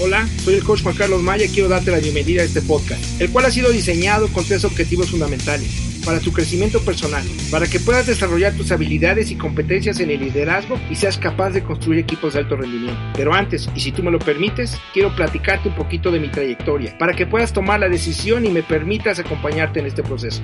[0.00, 3.20] Hola, soy el coach Juan Carlos Maya y quiero darte la bienvenida a este podcast,
[3.20, 7.80] el cual ha sido diseñado con tres objetivos fundamentales para tu crecimiento personal, para que
[7.80, 12.34] puedas desarrollar tus habilidades y competencias en el liderazgo y seas capaz de construir equipos
[12.34, 13.00] de alto rendimiento.
[13.14, 16.96] Pero antes, y si tú me lo permites, quiero platicarte un poquito de mi trayectoria,
[16.96, 20.42] para que puedas tomar la decisión y me permitas acompañarte en este proceso.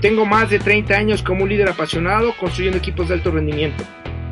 [0.00, 3.82] Tengo más de 30 años como un líder apasionado construyendo equipos de alto rendimiento.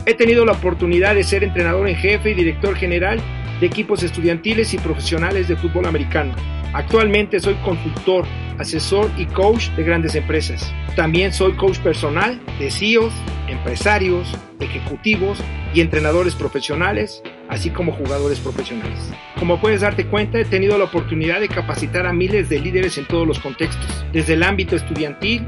[0.05, 3.21] He tenido la oportunidad de ser entrenador en jefe y director general
[3.61, 6.35] de equipos estudiantiles y profesionales de fútbol americano.
[6.73, 8.25] Actualmente soy consultor,
[8.59, 10.73] asesor y coach de grandes empresas.
[10.97, 13.13] También soy coach personal de CEOs,
[13.47, 15.39] empresarios, ejecutivos
[15.73, 19.13] y entrenadores profesionales, así como jugadores profesionales.
[19.39, 23.07] Como puedes darte cuenta, he tenido la oportunidad de capacitar a miles de líderes en
[23.07, 25.47] todos los contextos, desde el ámbito estudiantil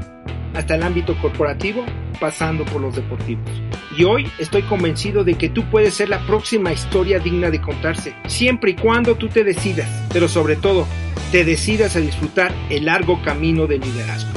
[0.55, 1.85] hasta el ámbito corporativo,
[2.19, 3.49] pasando por los deportivos.
[3.97, 8.15] Y hoy estoy convencido de que tú puedes ser la próxima historia digna de contarse,
[8.27, 10.87] siempre y cuando tú te decidas, pero sobre todo,
[11.31, 14.31] te decidas a disfrutar el largo camino del liderazgo.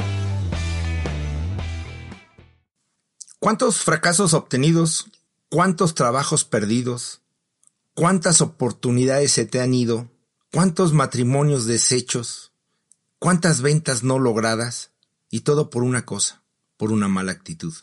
[3.39, 5.07] ¿Cuántos fracasos obtenidos?
[5.49, 7.21] ¿Cuántos trabajos perdidos?
[7.93, 10.09] ¿Cuántas oportunidades se te han ido?
[10.51, 12.51] ¿Cuántos matrimonios deshechos?
[13.17, 14.91] ¿Cuántas ventas no logradas?
[15.29, 16.43] Y todo por una cosa,
[16.77, 17.73] por una mala actitud.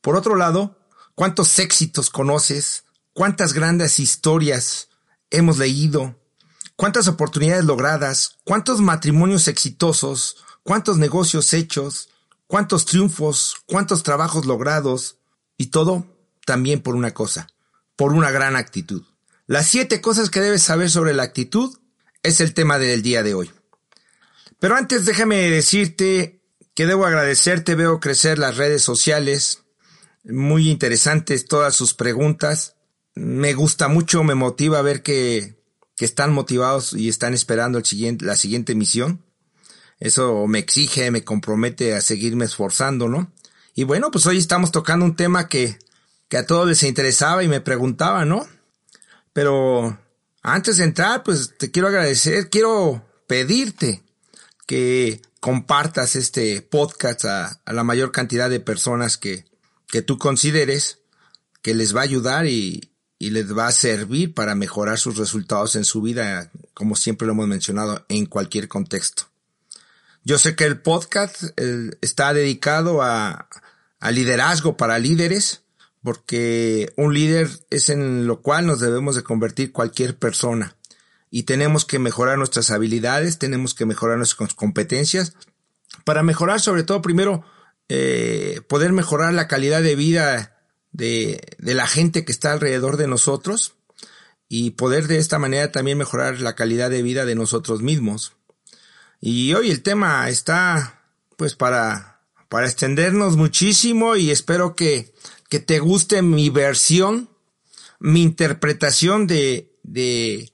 [0.00, 0.78] Por otro lado,
[1.14, 4.88] cuántos éxitos conoces, cuántas grandes historias
[5.30, 6.18] hemos leído,
[6.76, 12.08] cuántas oportunidades logradas, cuántos matrimonios exitosos, cuántos negocios hechos,
[12.46, 15.18] cuántos triunfos, cuántos trabajos logrados,
[15.58, 16.06] y todo
[16.46, 17.48] también por una cosa,
[17.96, 19.02] por una gran actitud.
[19.46, 21.76] Las siete cosas que debes saber sobre la actitud
[22.22, 23.50] es el tema del día de hoy.
[24.60, 26.37] Pero antes déjame decirte
[26.78, 29.64] que debo agradecerte, veo crecer las redes sociales,
[30.22, 32.76] muy interesantes todas sus preguntas.
[33.16, 35.60] Me gusta mucho, me motiva ver que,
[35.96, 39.24] que están motivados y están esperando el siguiente, la siguiente misión.
[39.98, 43.32] Eso me exige, me compromete a seguirme esforzando, ¿no?
[43.74, 45.80] Y bueno, pues hoy estamos tocando un tema que,
[46.28, 48.46] que a todos les interesaba y me preguntaba, ¿no?
[49.32, 49.98] Pero
[50.42, 54.04] antes de entrar, pues te quiero agradecer, quiero pedirte
[54.68, 59.46] que compartas este podcast a, la mayor cantidad de personas que,
[59.86, 60.98] que tú consideres
[61.62, 65.74] que les va a ayudar y, y les va a servir para mejorar sus resultados
[65.74, 69.30] en su vida, como siempre lo hemos mencionado, en cualquier contexto.
[70.22, 71.44] Yo sé que el podcast
[72.02, 73.48] está dedicado a,
[74.00, 75.62] a liderazgo para líderes,
[76.02, 80.76] porque un líder es en lo cual nos debemos de convertir cualquier persona.
[81.30, 85.34] Y tenemos que mejorar nuestras habilidades, tenemos que mejorar nuestras competencias,
[86.04, 87.44] para mejorar sobre todo primero
[87.88, 90.56] eh, poder mejorar la calidad de vida
[90.92, 93.74] de, de la gente que está alrededor de nosotros
[94.48, 98.32] y poder de esta manera también mejorar la calidad de vida de nosotros mismos.
[99.20, 101.02] Y hoy el tema está
[101.36, 105.14] pues para, para extendernos muchísimo y espero que,
[105.48, 107.28] que te guste mi versión,
[108.00, 110.50] mi interpretación de, de,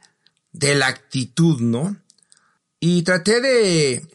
[0.55, 1.97] de la actitud, ¿no?
[2.81, 4.07] Y traté de,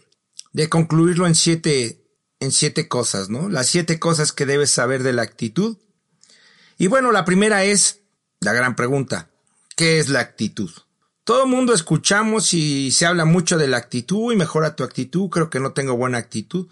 [0.53, 2.01] de concluirlo en siete,
[2.39, 3.49] en siete cosas, ¿no?
[3.49, 5.77] Las siete cosas que debes saber de la actitud.
[6.77, 7.99] Y bueno, la primera es
[8.39, 9.29] la gran pregunta.
[9.75, 10.71] ¿Qué es la actitud?
[11.25, 15.29] Todo el mundo escuchamos y se habla mucho de la actitud y mejora tu actitud.
[15.29, 16.67] Creo que no tengo buena actitud.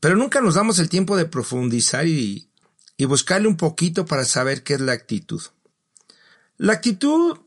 [0.00, 2.48] Pero nunca nos damos el tiempo de profundizar y,
[2.96, 5.42] y buscarle un poquito para saber qué es la actitud.
[6.56, 7.38] La actitud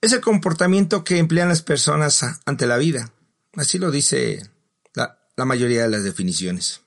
[0.00, 3.12] es el comportamiento que emplean las personas ante la vida.
[3.54, 4.50] Así lo dice
[4.94, 6.82] la, mayoría de las definiciones.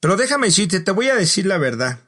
[0.00, 2.00] Pero déjame decirte, te voy a decir la verdad.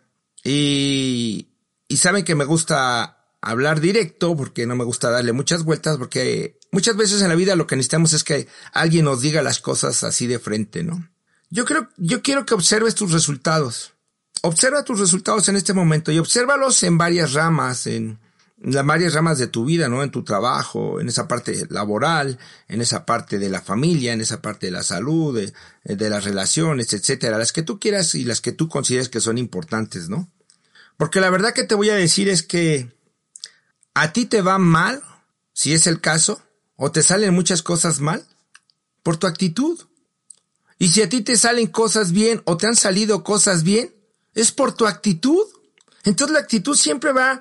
[0.45, 1.49] Y,
[1.89, 6.59] y saben que me gusta hablar directo porque no me gusta darle muchas vueltas porque
[6.71, 10.05] muchas veces en la vida lo que necesitamos es que alguien nos diga las cosas
[10.05, 11.09] así de frente, ¿no?
[11.51, 13.93] Yo creo, yo quiero que observes tus resultados.
[14.43, 18.19] Observa tus resultados en este momento y obsérvalos en varias ramas, en,
[18.65, 20.03] las varias ramas de tu vida, ¿no?
[20.03, 22.39] En tu trabajo, en esa parte laboral,
[22.69, 25.53] en esa parte de la familia, en esa parte de la salud, de,
[25.97, 29.37] de las relaciones, etcétera, las que tú quieras y las que tú consideres que son
[29.37, 30.31] importantes, ¿no?
[30.97, 32.93] Porque la verdad que te voy a decir es que
[33.95, 35.03] a ti te va mal,
[35.53, 36.41] si es el caso,
[36.77, 38.25] o te salen muchas cosas mal,
[39.03, 39.81] por tu actitud.
[40.79, 43.95] Y si a ti te salen cosas bien o te han salido cosas bien,
[44.35, 45.45] es por tu actitud.
[46.05, 47.41] Entonces la actitud siempre va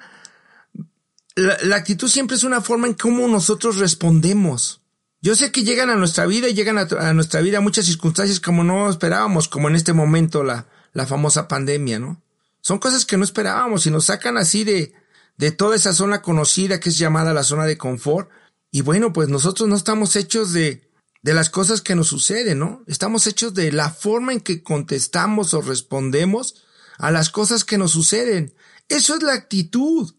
[1.36, 4.82] la, actitud siempre es una forma en cómo nosotros respondemos.
[5.22, 8.64] Yo sé que llegan a nuestra vida y llegan a, nuestra vida muchas circunstancias como
[8.64, 12.22] no esperábamos, como en este momento la, la famosa pandemia, ¿no?
[12.62, 14.94] Son cosas que no esperábamos y nos sacan así de,
[15.38, 18.30] de toda esa zona conocida que es llamada la zona de confort
[18.72, 20.90] Y bueno, pues nosotros no estamos hechos de,
[21.22, 22.84] de las cosas que nos suceden, ¿no?
[22.88, 26.64] Estamos hechos de la forma en que contestamos o respondemos
[26.98, 28.54] a las cosas que nos suceden.
[28.90, 30.14] Eso es la actitud.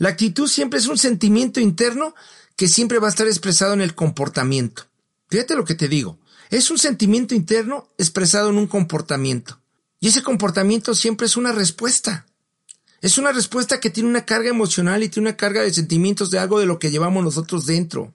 [0.00, 2.14] La actitud siempre es un sentimiento interno
[2.56, 4.86] que siempre va a estar expresado en el comportamiento.
[5.28, 6.18] Fíjate lo que te digo.
[6.48, 9.60] Es un sentimiento interno expresado en un comportamiento.
[10.00, 12.24] Y ese comportamiento siempre es una respuesta.
[13.02, 16.38] Es una respuesta que tiene una carga emocional y tiene una carga de sentimientos de
[16.38, 18.14] algo de lo que llevamos nosotros dentro.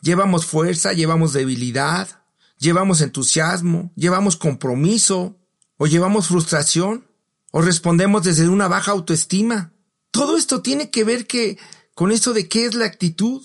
[0.00, 2.08] Llevamos fuerza, llevamos debilidad,
[2.56, 5.36] llevamos entusiasmo, llevamos compromiso,
[5.76, 7.06] o llevamos frustración,
[7.50, 9.71] o respondemos desde una baja autoestima.
[10.12, 11.58] Todo esto tiene que ver que,
[11.94, 13.42] con esto de qué es la actitud.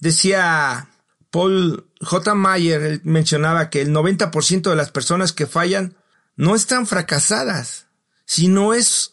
[0.00, 0.90] Decía
[1.30, 2.34] Paul J.
[2.34, 5.96] Mayer, él mencionaba que el 90% de las personas que fallan
[6.34, 7.86] no están fracasadas,
[8.24, 9.12] sino es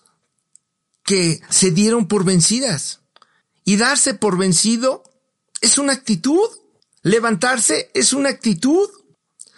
[1.03, 3.01] que se dieron por vencidas.
[3.65, 5.03] Y darse por vencido
[5.61, 6.49] es una actitud.
[7.01, 8.89] Levantarse es una actitud.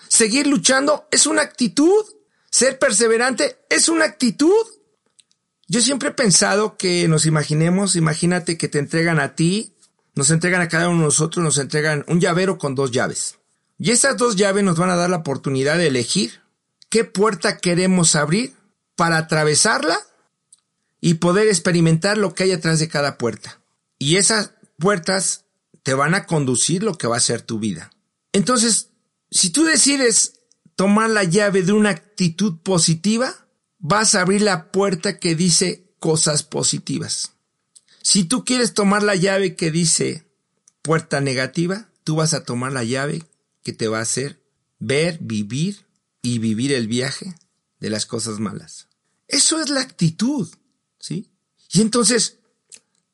[0.07, 2.03] Seguir luchando es una actitud.
[2.49, 4.65] Ser perseverante es una actitud.
[5.67, 9.73] Yo siempre he pensado que nos imaginemos, imagínate que te entregan a ti,
[10.13, 13.39] nos entregan a cada uno de nosotros, nos entregan un llavero con dos llaves.
[13.77, 16.41] Y esas dos llaves nos van a dar la oportunidad de elegir
[16.89, 18.53] qué puerta queremos abrir
[18.95, 19.99] para atravesarla
[21.01, 23.61] y poder experimentar lo que hay atrás de cada puerta.
[23.99, 25.45] Y esas puertas
[25.83, 27.91] te van a conducir lo que va a ser tu vida.
[28.31, 28.89] Entonces,
[29.29, 30.39] si tú decides
[30.75, 33.44] tomar la llave de una actitud positiva,
[33.87, 37.33] vas a abrir la puerta que dice cosas positivas.
[38.01, 40.27] Si tú quieres tomar la llave que dice
[40.81, 43.23] puerta negativa, tú vas a tomar la llave
[43.61, 44.41] que te va a hacer
[44.79, 45.85] ver, vivir
[46.23, 47.35] y vivir el viaje
[47.79, 48.87] de las cosas malas.
[49.27, 50.49] Eso es la actitud.
[50.99, 51.29] ¿sí?
[51.71, 52.39] Y entonces,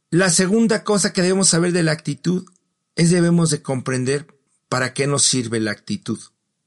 [0.10, 2.46] la segunda cosa que debemos saber de la actitud
[2.96, 4.40] es debemos de comprender
[4.70, 6.20] para qué nos sirve la actitud.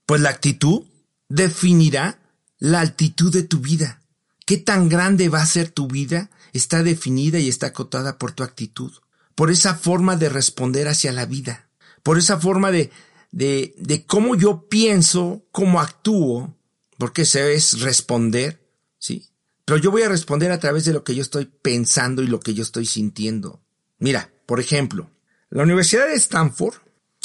[0.04, 0.84] Pues la actitud
[1.30, 2.20] definirá
[2.64, 4.00] la altitud de tu vida.
[4.46, 6.31] ¿Qué tan grande va a ser tu vida?
[6.55, 8.90] Está definida y está acotada por tu actitud,
[9.34, 11.69] por esa forma de responder hacia la vida,
[12.02, 12.90] por esa forma de,
[13.32, 16.56] de, de cómo yo pienso, cómo actúo,
[16.96, 18.66] porque ese es responder,
[18.99, 19.28] ¿sí?
[19.66, 22.40] Pero yo voy a responder a través de lo que yo estoy pensando y lo
[22.40, 23.61] que yo estoy sintiendo.
[23.99, 25.11] Mira, por ejemplo,
[25.50, 26.76] la Universidad de Stanford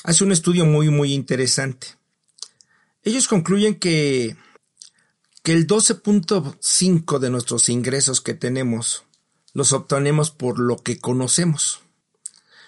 [0.04, 1.88] hace un estudio muy, muy interesante.
[3.04, 4.36] Ellos concluyen que,
[5.50, 9.06] que el 12.5 de nuestros ingresos que tenemos
[9.56, 11.80] los obtenemos por lo que conocemos.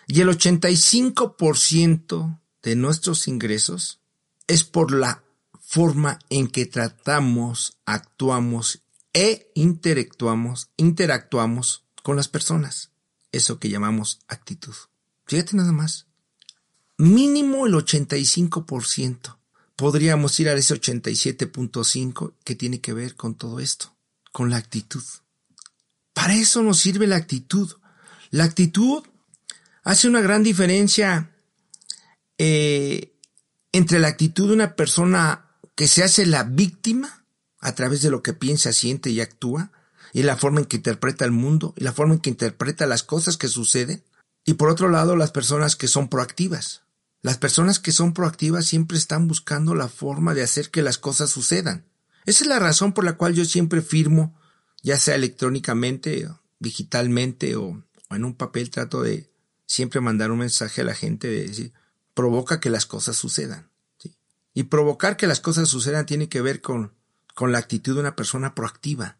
[0.07, 3.99] Y el 85% de nuestros ingresos
[4.47, 5.23] es por la
[5.59, 8.81] forma en que tratamos, actuamos
[9.13, 12.89] e interactuamos, interactuamos con las personas.
[13.31, 14.73] Eso que llamamos actitud.
[15.27, 16.07] Fíjate nada más.
[16.97, 19.37] Mínimo el 85%.
[19.81, 23.97] Podríamos ir a ese 87.5 que tiene que ver con todo esto,
[24.31, 25.01] con la actitud.
[26.13, 27.67] Para eso nos sirve la actitud.
[28.29, 29.03] La actitud
[29.81, 31.31] hace una gran diferencia
[32.37, 33.17] eh,
[33.71, 37.25] entre la actitud de una persona que se hace la víctima
[37.59, 39.71] a través de lo que piensa, siente y actúa,
[40.13, 43.01] y la forma en que interpreta el mundo, y la forma en que interpreta las
[43.01, 44.03] cosas que suceden,
[44.45, 46.83] y por otro lado las personas que son proactivas.
[47.21, 51.29] Las personas que son proactivas siempre están buscando la forma de hacer que las cosas
[51.29, 51.85] sucedan.
[52.25, 54.39] Esa es la razón por la cual yo siempre firmo,
[54.81, 56.27] ya sea electrónicamente,
[56.59, 59.29] digitalmente o, en un papel, trato de
[59.65, 61.73] siempre mandar un mensaje a la gente de decir,
[62.13, 63.69] provoca que las cosas sucedan.
[64.53, 66.93] Y provocar que las cosas sucedan tiene que ver con
[67.33, 69.17] con la actitud de una persona proactiva.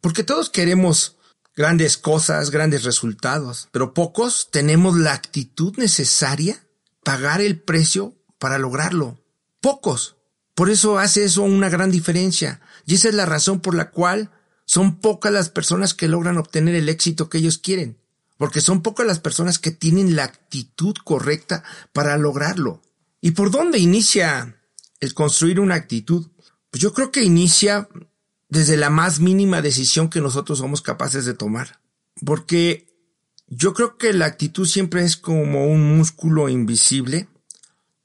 [0.00, 1.16] Porque todos queremos
[1.54, 6.66] grandes cosas, grandes resultados, pero pocos tenemos la actitud necesaria,
[7.02, 9.20] pagar el precio para lograrlo.
[9.60, 10.16] Pocos.
[10.54, 12.60] Por eso hace eso una gran diferencia.
[12.86, 14.30] Y esa es la razón por la cual
[14.64, 17.98] son pocas las personas que logran obtener el éxito que ellos quieren.
[18.36, 22.82] Porque son pocas las personas que tienen la actitud correcta para lograrlo.
[23.20, 24.60] ¿Y por dónde inicia
[25.00, 26.28] el construir una actitud?
[26.70, 27.88] Pues yo creo que inicia
[28.48, 31.80] desde la más mínima decisión que nosotros somos capaces de tomar.
[32.24, 32.91] Porque
[33.54, 37.28] yo creo que la actitud siempre es como un músculo invisible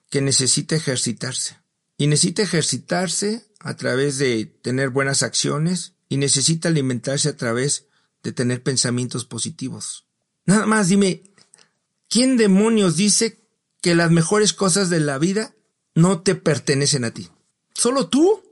[0.10, 1.58] que necesita ejercitarse.
[1.98, 7.86] Y necesita ejercitarse a través de tener buenas acciones y necesita alimentarse a través
[8.24, 10.06] de tener pensamientos positivos.
[10.46, 11.24] Nada más dime,
[12.10, 13.40] ¿quién demonios dice
[13.82, 15.56] que las mejores cosas de la vida
[15.96, 17.30] no te pertenecen a ti?
[17.74, 18.44] ¿Solo tú?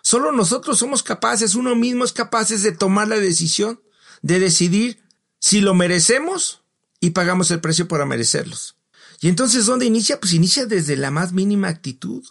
[0.00, 3.82] Solo nosotros somos capaces, uno mismo es capaces de tomar la decisión,
[4.22, 5.03] de decidir
[5.44, 6.62] si lo merecemos
[7.00, 8.78] y pagamos el precio para merecerlos.
[9.20, 10.18] Y entonces, ¿dónde inicia?
[10.18, 12.24] Pues inicia desde la más mínima actitud.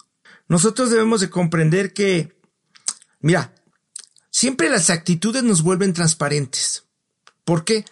[0.48, 2.36] Nosotros debemos de comprender que,
[3.20, 3.54] mira,
[4.30, 6.86] siempre las actitudes nos vuelven transparentes.
[7.44, 7.84] ¿Por qué?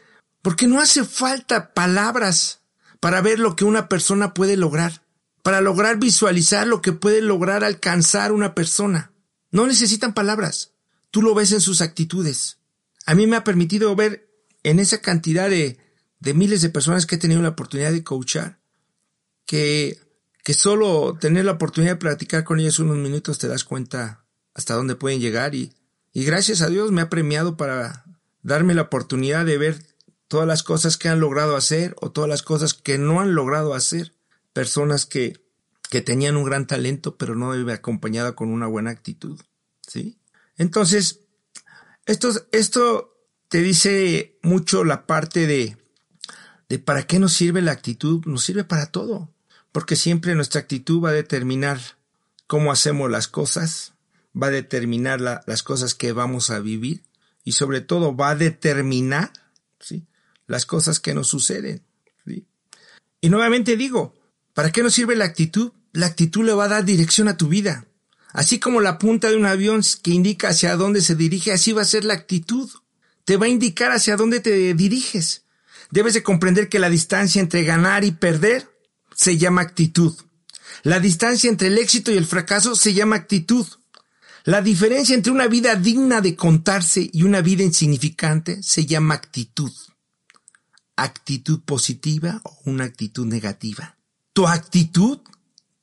[0.43, 2.63] Porque no hace falta palabras
[2.99, 5.05] para ver lo que una persona puede lograr,
[5.45, 9.13] para lograr visualizar lo que puede lograr alcanzar una persona.
[9.53, 10.73] No necesitan palabras.
[11.13, 12.59] Tú lo ves en sus actitudes.
[13.07, 14.32] A mí me ha permitido ver
[14.63, 15.79] en esa cantidad de,
[16.21, 18.61] de miles de personas que he tenido la oportunidad de coachar,
[19.47, 19.99] que,
[20.45, 24.75] que solo tener la oportunidad de platicar con ellos unos minutos te das cuenta hasta
[24.75, 25.73] dónde pueden llegar y,
[26.13, 28.05] y gracias a Dios me ha premiado para
[28.43, 29.83] darme la oportunidad de ver
[30.29, 33.75] todas las cosas que han logrado hacer o todas las cosas que no han logrado
[33.75, 34.15] hacer.
[34.53, 35.45] Personas que,
[35.91, 39.41] que tenían un gran talento, pero no acompañada con una buena actitud.
[39.87, 40.19] ¿Sí?
[40.57, 41.21] Entonces,
[42.07, 43.12] esto, esto
[43.53, 45.77] te dice mucho la parte de,
[46.71, 48.25] de para qué nos sirve la actitud.
[48.25, 49.31] Nos sirve para todo.
[49.73, 51.79] Porque siempre nuestra actitud va a determinar
[52.47, 53.93] cómo hacemos las cosas,
[54.35, 57.03] va a determinar las cosas que vamos a vivir
[57.45, 59.35] y sobre todo va a determinar
[59.79, 60.07] ¿sí?
[60.47, 61.83] las cosas que nos suceden.
[63.21, 64.15] Y nuevamente digo,
[64.55, 65.73] ¿para qué nos sirve la actitud?
[65.93, 67.85] La actitud le va a dar dirección a tu vida.
[68.33, 71.83] Así como la punta de un avión que indica hacia dónde se dirige, así va
[71.83, 72.71] a ser la actitud.
[73.25, 75.45] Te va a indicar hacia dónde te diriges.
[75.91, 78.69] Debes de comprender que la distancia entre ganar y perder
[79.15, 80.15] se llama actitud.
[80.83, 83.67] La distancia entre el éxito y el fracaso se llama actitud.
[84.45, 89.73] La diferencia entre una vida digna de contarse y una vida insignificante se llama actitud
[90.97, 93.97] actitud positiva o una actitud negativa.
[94.33, 95.21] Tu actitud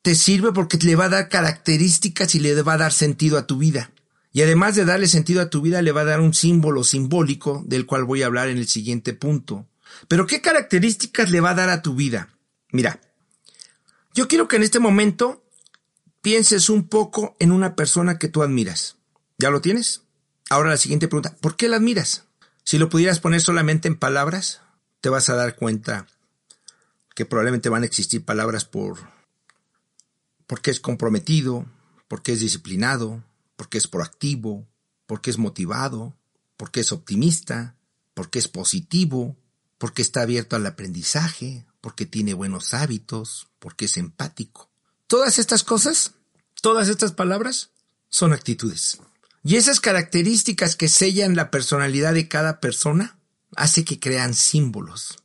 [0.02, 3.46] te sirve porque le va a dar características y le va a dar sentido a
[3.46, 3.92] tu vida.
[4.32, 7.64] Y además de darle sentido a tu vida, le va a dar un símbolo simbólico
[7.66, 9.68] del cual voy a hablar en el siguiente punto.
[10.08, 12.30] Pero ¿qué características le va a dar a tu vida?
[12.72, 13.02] Mira,
[14.14, 15.44] yo quiero que en este momento
[16.22, 18.98] pienses un poco en una persona que tú admiras.
[19.38, 20.04] ¿Ya lo tienes?
[20.50, 22.26] Ahora la siguiente pregunta, ¿por qué la admiras?
[22.64, 24.62] Si lo pudieras poner solamente en palabras,
[25.02, 26.08] te vas a dar cuenta
[27.16, 28.98] que probablemente van a existir palabras por
[30.48, 31.66] porque es comprometido,
[32.08, 33.24] porque es disciplinado,
[33.60, 34.66] porque es proactivo,
[35.06, 36.16] porque es motivado,
[36.56, 37.76] porque es optimista,
[38.14, 39.36] porque es positivo,
[39.78, 44.70] porque está abierto al aprendizaje, porque tiene buenos hábitos, porque es empático.
[45.08, 46.14] Todas estas cosas,
[46.62, 47.72] todas estas palabras
[48.08, 49.00] son actitudes.
[49.44, 53.20] Y esas características que sellan la personalidad de cada persona
[53.58, 55.20] hace que crean símbolos.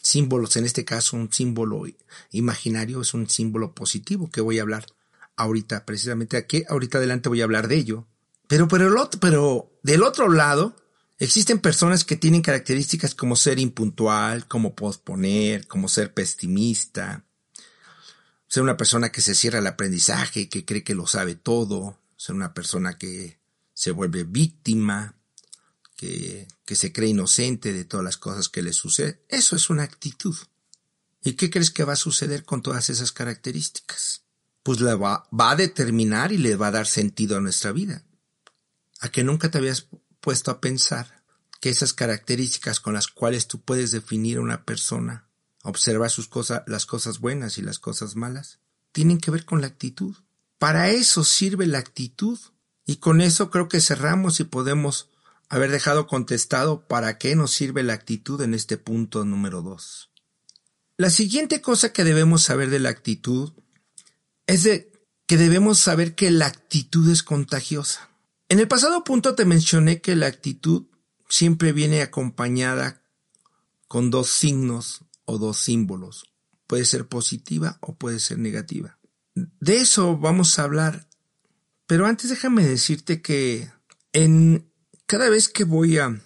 [0.00, 1.86] Símbolos, en este caso un símbolo
[2.30, 4.86] imaginario es un símbolo positivo que voy a hablar
[5.40, 8.06] ahorita, precisamente aquí, ahorita adelante voy a hablar de ello.
[8.48, 10.76] Pero, pero, el pero del otro lado,
[11.18, 17.24] existen personas que tienen características como ser impuntual, como posponer, como ser pesimista,
[18.48, 22.34] ser una persona que se cierra al aprendizaje, que cree que lo sabe todo, ser
[22.34, 23.38] una persona que
[23.72, 25.14] se vuelve víctima,
[25.96, 29.20] que, se cree inocente de todas las cosas que le suceden.
[29.28, 30.36] Eso es una actitud.
[31.22, 34.24] ¿Y qué crees que va a suceder con todas esas características?
[34.62, 38.04] Pues la va, va, a determinar y le va a dar sentido a nuestra vida.
[39.00, 39.88] A que nunca te habías
[40.20, 41.24] puesto a pensar
[41.60, 45.28] que esas características con las cuales tú puedes definir a una persona,
[45.62, 48.60] observar sus cosas, las cosas buenas y las cosas malas,
[48.92, 50.16] tienen que ver con la actitud.
[50.58, 52.38] Para eso sirve la actitud.
[52.86, 55.10] Y con eso creo que cerramos y podemos
[55.48, 60.10] haber dejado contestado para qué nos sirve la actitud en este punto número dos.
[60.96, 63.52] La siguiente cosa que debemos saber de la actitud
[64.50, 64.92] es de
[65.26, 68.10] que debemos saber que la actitud es contagiosa.
[68.48, 70.86] En el pasado punto te mencioné que la actitud
[71.28, 73.00] siempre viene acompañada
[73.86, 76.32] con dos signos o dos símbolos.
[76.66, 78.98] Puede ser positiva o puede ser negativa.
[79.34, 81.06] De eso vamos a hablar.
[81.86, 83.70] Pero antes déjame decirte que
[84.12, 84.68] en
[85.06, 86.20] cada vez que voy a,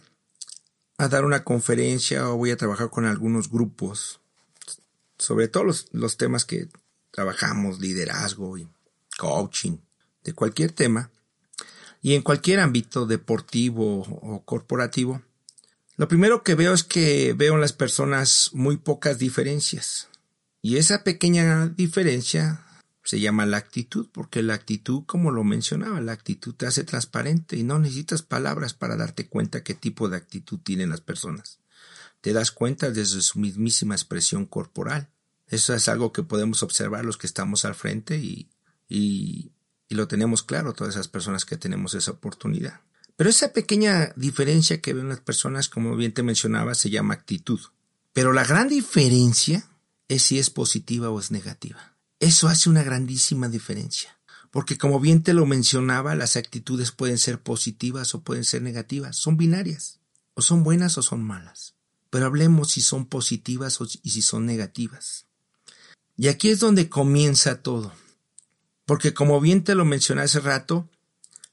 [0.97, 4.21] dar una conferencia o voy a trabajar con algunos grupos,
[5.19, 6.69] sobre todos los, temas que
[7.15, 8.67] trabajamos, liderazgo y
[9.17, 9.77] coaching,
[10.25, 11.13] de cualquier tema,
[12.03, 15.23] y en cualquier ámbito deportivo o corporativo,
[15.97, 20.09] lo primero que veo es que veo en las personas muy pocas diferencias.
[20.61, 22.67] Y esa pequeña diferencia
[23.05, 27.57] se llama la actitud, porque la actitud, como lo mencionaba, la actitud te hace transparente
[27.57, 31.61] y no necesitas palabras para darte cuenta qué tipo de actitud tienen las personas.
[32.21, 35.11] Te das cuenta desde su mismísima expresión corporal.
[35.49, 38.51] Eso es algo que podemos observar los que estamos al frente y,
[38.89, 39.51] y,
[39.91, 42.81] lo tenemos claro, todas esas personas que tenemos esa oportunidad.
[43.17, 47.61] Pero esa pequeña diferencia que ven las personas, como bien te mencionaba, se llama actitud.
[48.13, 49.69] Pero la gran diferencia
[50.09, 51.95] es si es positiva o es negativa.
[52.19, 54.19] Eso hace una grandísima diferencia.
[54.51, 59.17] Porque como bien te lo mencionaba, las actitudes pueden ser positivas o pueden ser negativas.
[59.17, 60.01] Son binarias.
[60.35, 61.75] O son buenas o son malas.
[62.11, 65.27] Pero hablemos si son positivas y si son negativas.
[66.17, 67.93] Y aquí es donde comienza todo.
[68.87, 70.89] Porque como bien te lo mencioné hace rato,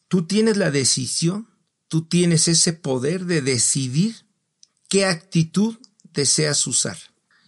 [0.07, 1.47] tú tienes la decisión,
[1.87, 4.25] tú tienes ese poder de decidir
[4.89, 5.77] qué actitud
[6.13, 6.97] deseas usar.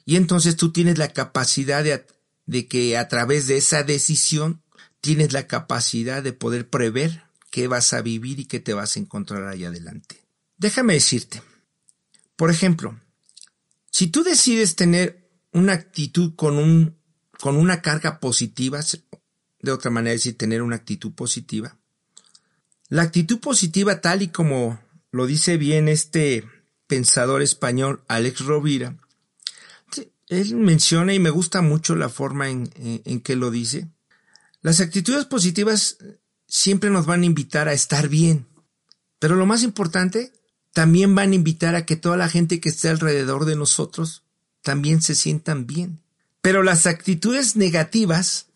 [0.06, 2.06] Y entonces tú tienes la capacidad de,
[2.46, 4.62] de que a través de esa decisión
[5.02, 9.00] tienes la capacidad de poder prever qué vas a vivir y qué te vas a
[9.00, 10.24] encontrar ahí adelante.
[10.58, 11.42] Déjame decirte,
[12.36, 13.00] por ejemplo,
[13.92, 16.98] si tú decides tener una actitud con un
[17.40, 18.82] con una carga positiva,
[19.60, 21.78] de otra manera decir tener una actitud positiva.
[22.90, 24.80] La actitud positiva tal y como
[25.12, 26.48] lo dice bien este
[26.88, 28.98] pensador español Alex Rovira,
[30.28, 33.90] él menciona y me gusta mucho la forma en, en, que lo dice.
[34.62, 35.98] Las actitudes positivas
[36.48, 38.48] siempre nos van a invitar a estar bien,
[39.20, 40.32] pero lo más importante,
[40.72, 44.24] también van a invitar a que toda la gente que esté alrededor de nosotros
[44.62, 46.03] también se sientan bien.
[46.44, 48.48] Pero las actitudes negativas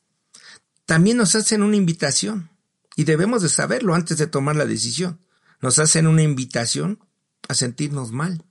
[0.86, 2.50] también nos hacen una invitación,
[2.98, 5.22] y debemos de saberlo antes de tomar la decisión.
[5.62, 7.00] Nos hacen una invitación
[7.48, 8.44] a sentirnos mal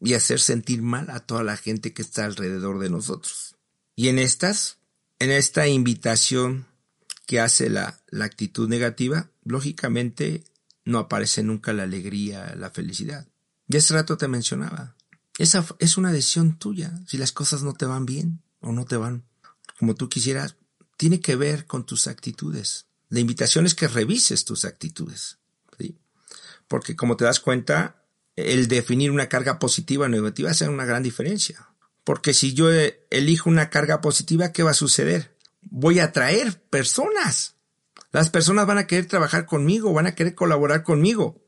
[0.00, 3.56] y hacer sentir mal a toda la gente que está alrededor de nosotros.
[3.96, 4.78] Y en estas,
[5.18, 6.66] en esta invitación
[7.26, 10.44] que hace la, la actitud negativa, lógicamente
[10.84, 13.26] no aparece nunca la alegría, la felicidad.
[13.66, 14.94] Ya hace rato te mencionaba.
[15.38, 18.96] Esa es una decisión tuya si las cosas no te van bien o no te
[18.96, 19.24] van
[19.78, 20.56] como tú quisieras,
[20.96, 22.86] tiene que ver con tus actitudes.
[23.08, 25.38] La invitación es que revises tus actitudes.
[26.68, 28.02] Porque como te das cuenta,
[28.34, 31.68] el definir una carga positiva o negativa hace una gran diferencia.
[32.02, 32.68] Porque si yo
[33.10, 35.36] elijo una carga positiva, ¿qué va a suceder?
[35.62, 37.54] Voy a atraer personas.
[38.10, 41.44] Las personas van a querer trabajar conmigo, van a querer colaborar conmigo.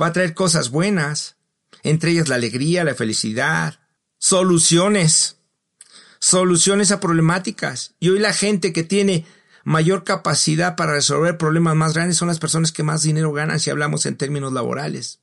[0.00, 1.36] Va a traer cosas buenas,
[1.82, 3.80] entre ellas la alegría, la felicidad,
[4.16, 5.41] soluciones
[6.22, 7.96] soluciones a problemáticas.
[7.98, 9.26] Y hoy la gente que tiene
[9.64, 13.70] mayor capacidad para resolver problemas más grandes son las personas que más dinero ganan si
[13.70, 15.18] hablamos en términos laborales,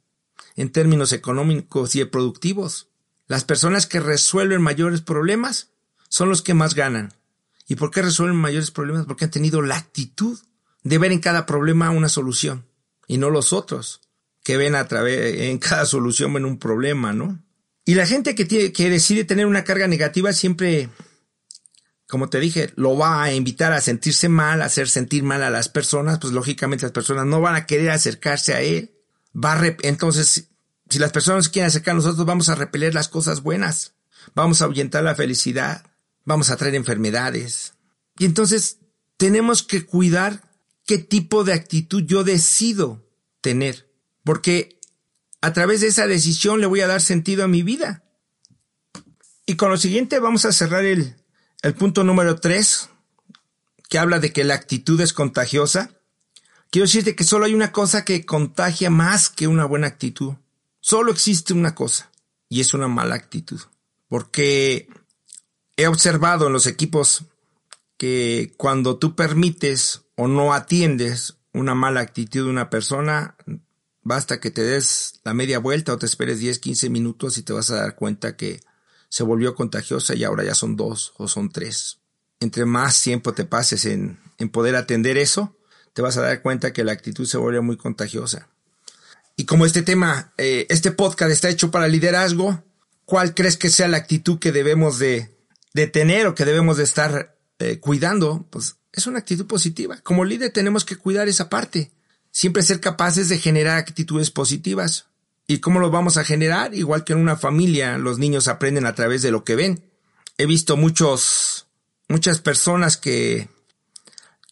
[0.58, 2.90] en términos económicos y productivos.
[3.28, 5.70] Las personas que resuelven mayores problemas
[6.10, 7.14] son los que más ganan.
[7.66, 9.06] ¿Y por qué resuelven mayores problemas?
[9.06, 10.38] Porque han tenido la actitud
[10.84, 12.66] de ver en cada problema una solución
[13.08, 14.02] y no los otros
[14.44, 17.42] que ven a través en cada solución ven un problema, ¿no?
[17.90, 20.90] Y la gente que, decide tener una carga negativa siempre,
[22.06, 25.50] como te dije, lo va a invitar a sentirse mal, a hacer sentir mal a
[25.50, 28.94] las personas, pues lógicamente las personas no van a querer acercarse a él.
[29.36, 30.50] Va entonces,
[30.88, 33.96] si las personas quieren acercar a nosotros, vamos a repeler las cosas buenas,
[34.36, 35.84] vamos a ahuyentar la felicidad,
[36.26, 37.74] vamos a traer enfermedades.
[38.20, 38.78] Y entonces
[39.18, 40.44] tenemos que cuidar
[40.86, 43.04] qué tipo de actitud yo decido
[43.42, 43.90] tener,
[44.24, 44.79] porque
[45.42, 48.04] a través de esa decisión le voy a dar sentido a mi vida.
[49.46, 51.16] Y con lo siguiente vamos a cerrar el,
[51.62, 52.90] el punto número tres,
[53.90, 55.92] que habla de que la actitud es contagiosa.
[56.70, 60.36] Quiero decirte que solo hay una cosa que contagia más que una buena actitud.
[60.80, 62.12] Solo existe una cosa,
[62.48, 63.60] y es una mala actitud.
[64.08, 64.88] Porque
[65.78, 67.26] he observado en los equipos
[67.98, 73.36] que cuando tú permites o no atiendes una mala actitud de una persona,
[74.10, 77.54] Basta que te des la media vuelta o te esperes 10, 15 minutos y te
[77.54, 78.60] vas a dar cuenta que
[79.08, 82.00] se volvió contagiosa y ahora ya son dos o son tres.
[82.40, 85.56] Entre más tiempo te pases en, en poder atender eso,
[85.94, 88.50] te vas a dar cuenta que la actitud se vuelve muy contagiosa.
[89.36, 92.64] Y como este tema, eh, este podcast está hecho para liderazgo,
[93.06, 95.38] ¿cuál crees que sea la actitud que debemos de,
[95.76, 98.48] de tener o que debemos de estar eh, cuidando?
[98.50, 100.00] Pues es una actitud positiva.
[100.02, 101.92] Como líder tenemos que cuidar esa parte
[102.40, 105.08] siempre ser capaces de generar actitudes positivas.
[105.46, 106.74] ¿Y cómo lo vamos a generar?
[106.74, 109.84] Igual que en una familia, los niños aprenden a través de lo que ven.
[110.38, 111.68] He visto muchos,
[112.08, 113.50] muchas personas que,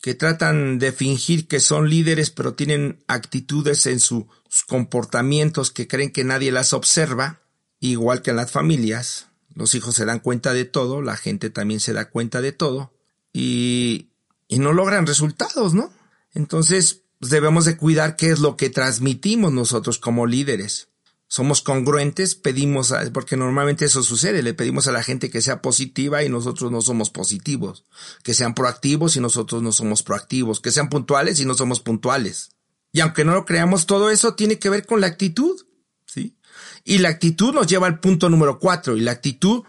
[0.02, 4.26] que tratan de fingir que son líderes, pero tienen actitudes en sus
[4.68, 7.40] comportamientos que creen que nadie las observa,
[7.80, 9.28] igual que en las familias.
[9.56, 12.92] Los hijos se dan cuenta de todo, la gente también se da cuenta de todo,
[13.32, 14.10] y,
[14.50, 15.94] y no logran resultados, ¿no?
[16.34, 20.90] Entonces, pues, debemos de cuidar qué es lo que transmitimos nosotros como líderes.
[21.30, 26.24] Somos congruentes, pedimos, porque normalmente eso sucede, le pedimos a la gente que sea positiva
[26.24, 27.84] y nosotros no somos positivos,
[28.24, 32.52] que sean proactivos y nosotros no somos proactivos, que sean puntuales y no somos puntuales.
[32.94, 35.66] Y aunque no lo creamos, todo eso tiene que ver con la actitud,
[36.06, 36.38] ¿sí?
[36.86, 39.64] Y la actitud nos lleva al punto número cuatro, y la actitud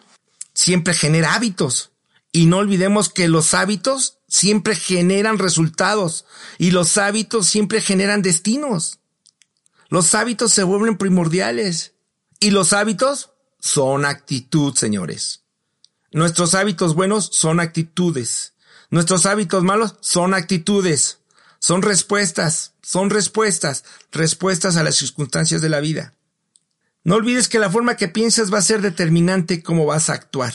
[0.55, 1.91] siempre genera hábitos.
[2.39, 6.25] Y no olvidemos que los hábitos siempre generan resultados
[6.57, 9.01] y los hábitos siempre generan destinos.
[9.89, 11.95] Los hábitos se vuelven primordiales
[12.39, 15.43] y los hábitos son actitud, señores.
[16.13, 18.53] Nuestros hábitos buenos son actitudes.
[18.89, 21.19] Nuestros hábitos malos son actitudes.
[21.59, 26.15] Son respuestas, son respuestas, respuestas a las circunstancias de la vida.
[27.03, 30.55] No olvides que la forma que piensas va a ser determinante cómo vas a actuar.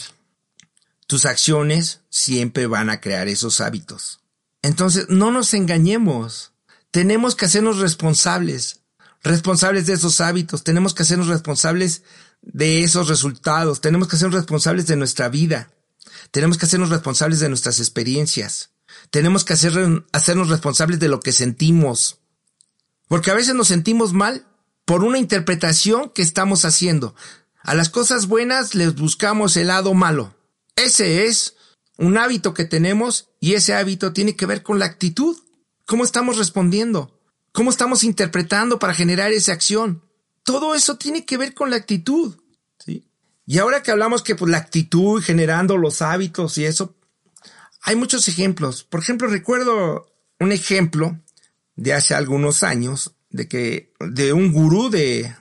[1.08, 4.22] Tus acciones siempre van a crear esos hábitos.
[4.62, 6.54] Entonces, no nos engañemos.
[6.92, 8.82] Tenemos que hacernos responsables,
[9.24, 12.04] responsables de esos hábitos, tenemos que hacernos responsables
[12.42, 15.72] de esos resultados, tenemos que hacernos responsables de nuestra vida,
[16.32, 18.72] tenemos que hacernos responsables de nuestras experiencias,
[19.10, 22.20] tenemos que hacer, hacernos responsables de lo que sentimos,
[23.08, 24.46] porque a veces nos sentimos mal
[24.86, 27.16] por una interpretación que estamos haciendo.
[27.62, 30.36] A las cosas buenas les buscamos el lado malo.
[30.76, 31.56] Ese es
[31.98, 35.38] un hábito que tenemos y ese hábito tiene que ver con la actitud.
[35.86, 37.20] ¿Cómo estamos respondiendo?
[37.52, 40.04] ¿Cómo estamos interpretando para generar esa acción?
[40.44, 42.36] Todo eso tiene que ver con la actitud.
[42.80, 43.06] ¿sí?
[43.46, 46.96] Y ahora que hablamos que pues, la actitud generando los hábitos y eso,
[47.82, 48.84] hay muchos ejemplos.
[48.84, 50.08] Por ejemplo, recuerdo
[50.40, 51.20] un ejemplo
[51.76, 55.36] de hace algunos años de que de un gurú de,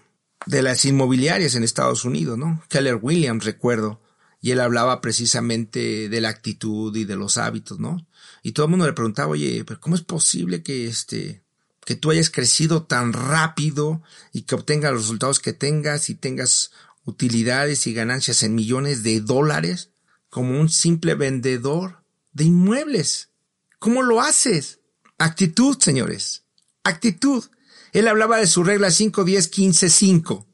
[0.47, 2.63] de las inmobiliarias en Estados Unidos, ¿no?
[2.69, 4.02] Keller Williams, recuerdo.
[4.43, 8.05] Y él hablaba precisamente de la actitud y de los hábitos, ¿no?
[8.43, 11.43] Y todo el mundo le preguntaba, oye, pero ¿cómo es posible que este,
[11.85, 14.03] que tú hayas crecido tan rápido
[14.33, 16.73] y que obtengas los resultados que tengas y tengas
[17.05, 19.91] utilidades y ganancias en millones de dólares
[20.29, 22.03] como un simple vendedor
[22.33, 23.31] de inmuebles?
[23.79, 24.81] ¿Cómo lo haces?
[25.19, 26.43] Actitud, señores.
[26.83, 27.45] Actitud.
[27.93, 30.47] Él hablaba de su regla 5, 10, 15, 5.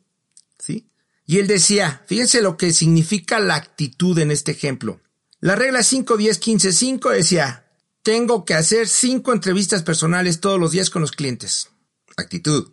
[1.28, 5.02] Y él decía, fíjense lo que significa la actitud en este ejemplo.
[5.40, 7.70] La regla 5, 10, 15, 5 decía,
[8.02, 11.68] tengo que hacer cinco entrevistas personales todos los días con los clientes.
[12.16, 12.72] Actitud.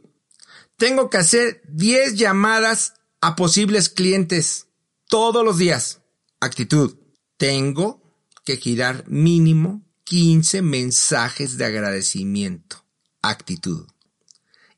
[0.77, 4.67] Tengo que hacer 10 llamadas a posibles clientes
[5.09, 5.99] todos los días.
[6.39, 6.95] Actitud.
[7.35, 8.01] Tengo
[8.45, 12.85] que girar mínimo 15 mensajes de agradecimiento.
[13.21, 13.85] Actitud.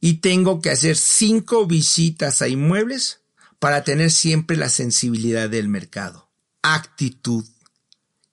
[0.02, 3.22] Y tengo que hacer cinco visitas a inmuebles
[3.60, 6.30] para tener siempre la sensibilidad del mercado.
[6.62, 7.46] Actitud.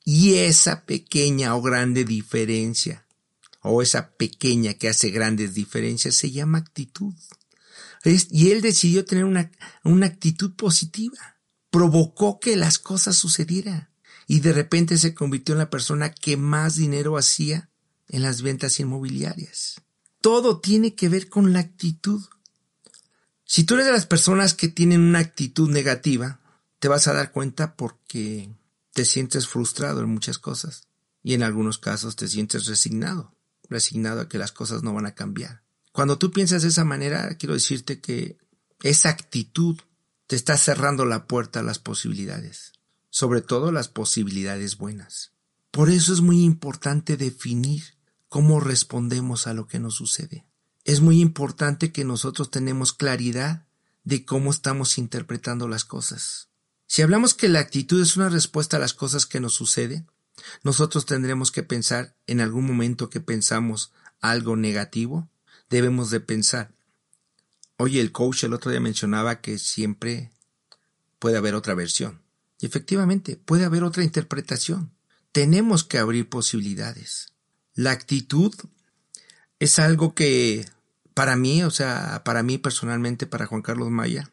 [0.05, 3.07] Y esa pequeña o grande diferencia,
[3.63, 7.15] o esa pequeña que hace grandes diferencias, se llama actitud.
[8.05, 9.51] y él decidió tener una,
[9.83, 11.39] una actitud positiva.
[11.71, 13.89] Provocó que las cosas sucedieran.
[14.27, 17.71] Y de repente se convirtió en la persona que más dinero hacía
[18.09, 19.81] en las ventas inmobiliarias.
[20.21, 22.23] Todo tiene que ver con la actitud.
[23.45, 26.41] Si tú eres de las personas que tienen una actitud negativa,
[26.79, 28.51] te vas a dar cuenta porque
[28.93, 30.89] te sientes frustrado en muchas cosas
[31.23, 33.35] y en algunos casos te sientes resignado,
[33.69, 35.63] resignado a que las cosas no van a cambiar.
[35.93, 38.39] Cuando tú piensas de esa manera, quiero decirte que
[38.83, 39.81] esa actitud
[40.27, 42.73] te está cerrando la puerta a las posibilidades,
[43.11, 45.33] sobre todo las posibilidades buenas.
[45.71, 47.83] Por eso es muy importante definir
[48.29, 50.47] cómo respondemos a lo que nos sucede.
[50.85, 53.67] Es muy importante que nosotros tenemos claridad
[54.05, 56.49] de cómo estamos interpretando las cosas.
[56.87, 60.07] Si hablamos que la actitud es una respuesta a las cosas que nos suceden,
[60.63, 65.29] nosotros tendremos que pensar en algún momento que pensamos algo negativo,
[65.71, 66.75] debemos de pensar.
[67.79, 70.31] Oye, el coach el otro día mencionaba que siempre
[71.19, 72.21] puede haber otra versión.
[72.61, 74.93] Y efectivamente, puede haber otra interpretación.
[75.33, 77.33] Tenemos que abrir posibilidades.
[77.75, 78.55] La actitud
[79.59, 80.67] es algo que
[81.15, 84.31] para mí, o sea, para mí personalmente, para Juan Carlos Maya,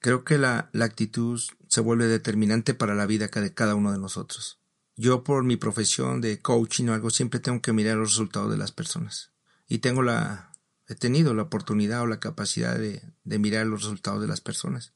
[0.00, 3.98] Creo que la, la actitud se vuelve determinante para la vida de cada uno de
[3.98, 4.58] nosotros.
[4.96, 8.56] Yo por mi profesión de coaching o algo siempre tengo que mirar los resultados de
[8.56, 9.30] las personas.
[9.68, 10.52] Y tengo la,
[10.88, 14.94] he tenido la oportunidad o la capacidad de, de mirar los resultados de las personas.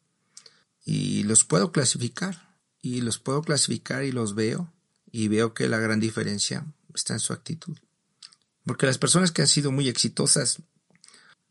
[0.84, 2.56] Y los puedo clasificar.
[2.80, 4.72] Y los puedo clasificar y los veo.
[5.12, 6.64] Y veo que la gran diferencia
[6.94, 7.76] está en su actitud.
[8.64, 10.62] Porque las personas que han sido muy exitosas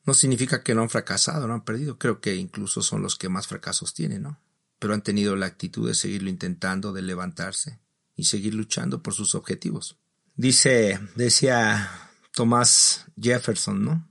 [0.06, 1.97] no significa que no han fracasado, no han perdido.
[1.97, 4.39] Creo que incluso son los que más fracasos tienen, ¿no?
[4.80, 7.80] Pero han tenido la actitud de seguirlo intentando, de levantarse
[8.15, 9.97] y seguir luchando por sus objetivos.
[10.36, 14.10] Dice, decía Thomas Jefferson, ¿no?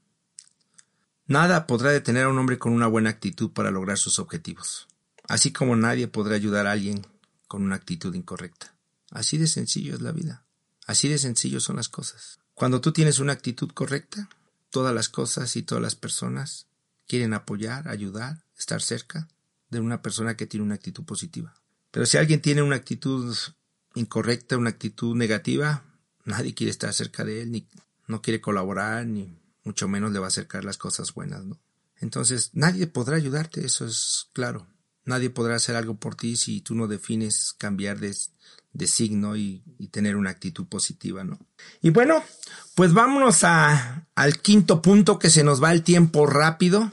[1.27, 4.89] Nada podrá detener a un hombre con una buena actitud para lograr sus objetivos,
[5.29, 7.07] así como nadie podrá ayudar a alguien
[7.49, 8.75] con una actitud incorrecta.
[9.11, 10.45] Así de sencillo es la vida,
[10.87, 12.42] así de sencillo son las cosas.
[12.55, 14.29] Cuando tú tienes una actitud correcta,
[14.71, 16.67] todas las cosas y todas las personas
[17.07, 19.29] quieren apoyar, ayudar, estar cerca
[19.71, 21.55] de una persona que tiene una actitud positiva.
[21.91, 23.37] Pero si alguien tiene una actitud
[23.95, 25.85] incorrecta, una actitud negativa,
[26.25, 27.69] nadie quiere estar cerca de él, ni
[28.07, 31.59] no quiere colaborar, ni mucho menos le va a acercar las cosas buenas, ¿no?
[32.01, 34.67] Entonces, nadie podrá ayudarte, eso es claro.
[35.05, 38.15] Nadie podrá hacer algo por ti si tú no defines cambiar de,
[38.73, 41.39] de signo y, y, tener una actitud positiva, ¿no?
[41.81, 42.23] Y bueno,
[42.75, 46.93] pues vámonos a, al quinto punto que se nos va el tiempo rápido.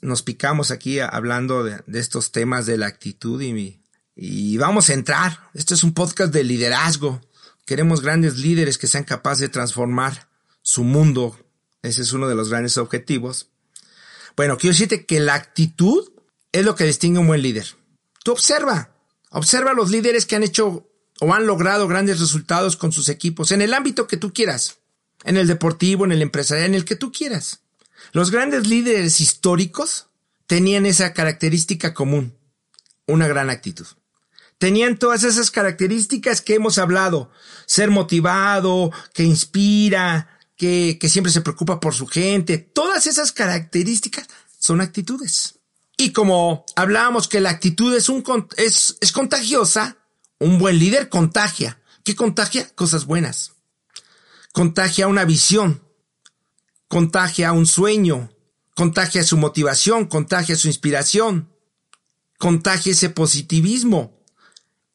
[0.00, 3.80] Nos picamos aquí hablando de, de, estos temas de la actitud y,
[4.16, 5.50] y vamos a entrar.
[5.54, 7.20] Este es un podcast de liderazgo.
[7.64, 10.28] Queremos grandes líderes que sean capaces de transformar
[10.62, 11.38] su mundo.
[11.82, 13.50] Ese es uno de los grandes objetivos.
[14.36, 16.10] Bueno, quiero decirte que la actitud
[16.52, 17.66] es lo que distingue a un buen líder.
[18.22, 18.94] Tú observa,
[19.30, 20.88] observa a los líderes que han hecho
[21.20, 24.78] o han logrado grandes resultados con sus equipos en el ámbito que tú quieras,
[25.24, 27.60] en el deportivo, en el empresarial, en el que tú quieras.
[28.12, 30.08] Los grandes líderes históricos
[30.46, 32.36] tenían esa característica común,
[33.06, 33.86] una gran actitud.
[34.58, 37.30] Tenían todas esas características que hemos hablado,
[37.66, 44.28] ser motivado, que inspira, que, que siempre se preocupa por su gente, todas esas características
[44.58, 45.61] son actitudes.
[45.96, 48.24] Y como hablábamos que la actitud es, un,
[48.56, 49.98] es, es contagiosa,
[50.38, 51.80] un buen líder contagia.
[52.04, 52.68] ¿Qué contagia?
[52.74, 53.52] Cosas buenas.
[54.52, 55.82] Contagia una visión,
[56.88, 58.30] contagia un sueño,
[58.74, 61.50] contagia su motivación, contagia su inspiración,
[62.38, 64.20] contagia ese positivismo.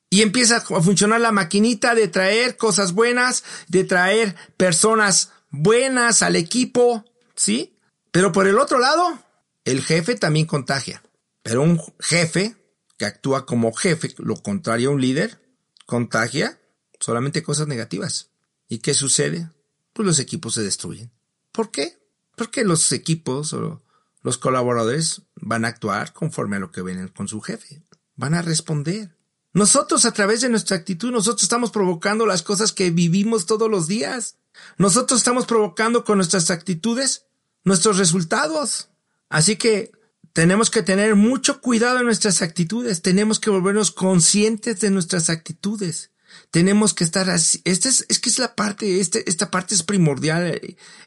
[0.10, 6.36] Y empieza a funcionar la maquinita de traer cosas buenas, de traer personas buenas al
[6.36, 7.04] equipo,
[7.36, 7.78] ¿sí?
[8.12, 9.20] Pero por el otro lado,
[9.67, 11.03] el jefe también contagia.
[11.43, 12.56] Pero un jefe
[12.97, 15.41] que actúa como jefe, lo contrario a un líder,
[15.86, 16.60] contagia
[17.01, 18.32] solamente cosas negativas.
[18.69, 19.49] ¿Y qué sucede?
[19.91, 21.12] Pues los equipos se destruyen.
[21.51, 21.99] ¿Por qué?
[22.38, 23.84] Porque los equipos o
[24.21, 27.84] los colaboradores van a actuar conforme a lo que ven con su jefe.
[28.15, 29.17] Van a responder.
[29.51, 33.88] Nosotros a través de nuestra actitud, nosotros estamos provocando las cosas que vivimos todos los
[33.88, 34.38] días.
[34.77, 37.25] Nosotros estamos provocando con nuestras actitudes
[37.65, 38.89] nuestros resultados.
[39.30, 39.92] Así que
[40.34, 46.12] tenemos que tener mucho cuidado en nuestras actitudes, tenemos que volvernos conscientes de nuestras actitudes.
[46.52, 47.62] Tenemos que estar así.
[47.66, 50.62] Esta es, es que es la parte, este, esta parte es primordial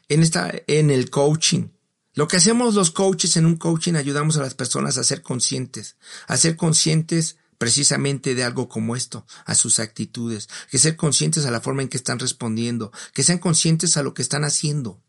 [0.09, 1.69] en esta, en el coaching.
[2.13, 5.95] Lo que hacemos los coaches en un coaching ayudamos a las personas a ser conscientes,
[6.27, 11.51] a ser conscientes precisamente de algo como esto, a sus actitudes, que ser conscientes a
[11.51, 15.01] la forma en que están respondiendo, que sean conscientes a lo que están haciendo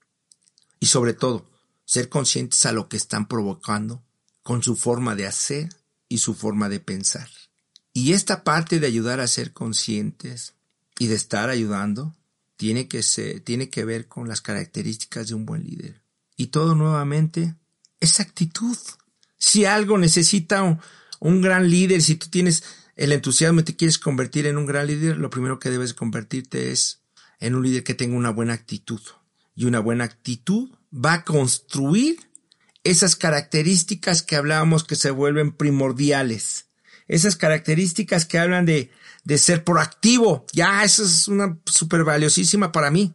[0.78, 1.46] y sobre todo,
[1.92, 4.02] ser conscientes a lo que están provocando
[4.42, 5.68] con su forma de hacer
[6.08, 7.28] y su forma de pensar.
[7.92, 10.54] Y esta parte de ayudar a ser conscientes
[10.98, 12.16] y de estar ayudando
[12.56, 16.00] tiene que ser, tiene que ver con las características de un buen líder.
[16.34, 17.56] Y todo nuevamente
[18.00, 18.78] es actitud.
[19.36, 20.80] Si algo necesita un,
[21.20, 22.64] un gran líder, si tú tienes
[22.96, 26.72] el entusiasmo y te quieres convertir en un gran líder, lo primero que debes convertirte
[26.72, 27.02] es
[27.38, 29.02] en un líder que tenga una buena actitud.
[29.54, 32.18] Y una buena actitud va a construir
[32.84, 36.66] esas características que hablábamos que se vuelven primordiales.
[37.08, 38.90] Esas características que hablan de,
[39.24, 40.46] de ser proactivo.
[40.52, 43.14] Ya, eso es una súper valiosísima para mí.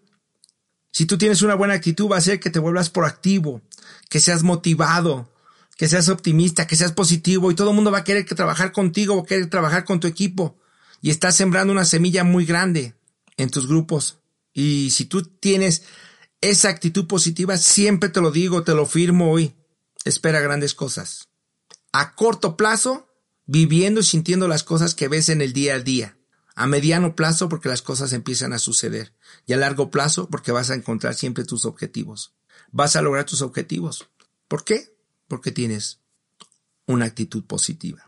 [0.92, 3.62] Si tú tienes una buena actitud, va a ser que te vuelvas proactivo,
[4.10, 5.32] que seas motivado,
[5.78, 8.72] que seas optimista, que seas positivo y todo el mundo va a querer que trabajar
[8.72, 10.58] contigo, a querer trabajar con tu equipo.
[11.02, 12.96] Y estás sembrando una semilla muy grande
[13.38, 14.18] en tus grupos.
[14.54, 15.84] Y si tú tienes
[16.42, 19.56] esa actitud positiva, siempre te lo digo, te lo firmo hoy.
[20.06, 21.28] Espera grandes cosas.
[21.92, 23.08] A corto plazo,
[23.46, 26.18] viviendo y sintiendo las cosas que ves en el día a día.
[26.56, 29.14] A mediano plazo, porque las cosas empiezan a suceder.
[29.46, 32.36] Y a largo plazo, porque vas a encontrar siempre tus objetivos.
[32.72, 34.10] Vas a lograr tus objetivos.
[34.48, 34.98] ¿Por qué?
[35.28, 36.02] porque tienes
[36.86, 38.06] una actitud positiva.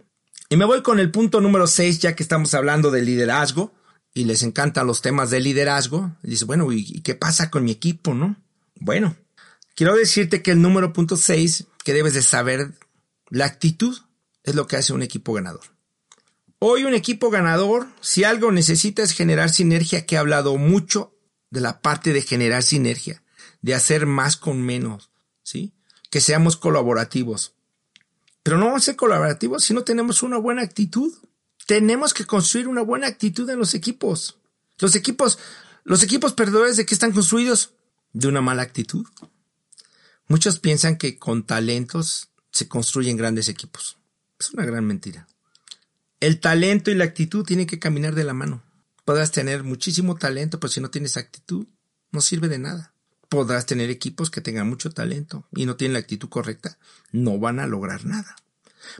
[0.49, 3.73] Y me voy con el punto número 6, ya que estamos hablando de liderazgo
[4.13, 6.15] y les encantan los temas de liderazgo.
[6.23, 8.35] Dice, bueno, ¿y qué pasa con mi equipo, no?
[8.75, 9.15] Bueno,
[9.75, 12.73] quiero decirte que el número punto 6 que debes de saber,
[13.29, 13.97] la actitud
[14.43, 15.63] es lo que hace un equipo ganador.
[16.59, 21.15] Hoy un equipo ganador, si algo necesita es generar sinergia, que he hablado mucho
[21.49, 23.23] de la parte de generar sinergia,
[23.61, 25.09] de hacer más con menos,
[25.43, 25.73] ¿sí?
[26.09, 27.53] que seamos colaborativos.
[28.43, 31.13] Pero no vamos a ser colaborativos si no tenemos una buena actitud.
[31.69, 34.39] Tenemos que construir una buena actitud en los equipos.
[34.79, 35.37] Los equipos,
[35.83, 37.73] los equipos perdedores de qué están construidos?
[38.11, 39.05] De una mala actitud.
[40.27, 43.99] Muchos piensan que con talentos se construyen grandes equipos.
[44.39, 45.27] Es una gran mentira.
[46.19, 48.63] El talento y la actitud tienen que caminar de la mano.
[49.05, 51.67] Podrás tener muchísimo talento, pero si no tienes actitud,
[52.11, 52.95] no sirve de nada
[53.29, 56.79] podrás tener equipos que tengan mucho talento y no tienen la actitud correcta,
[57.11, 58.35] no van a lograr nada.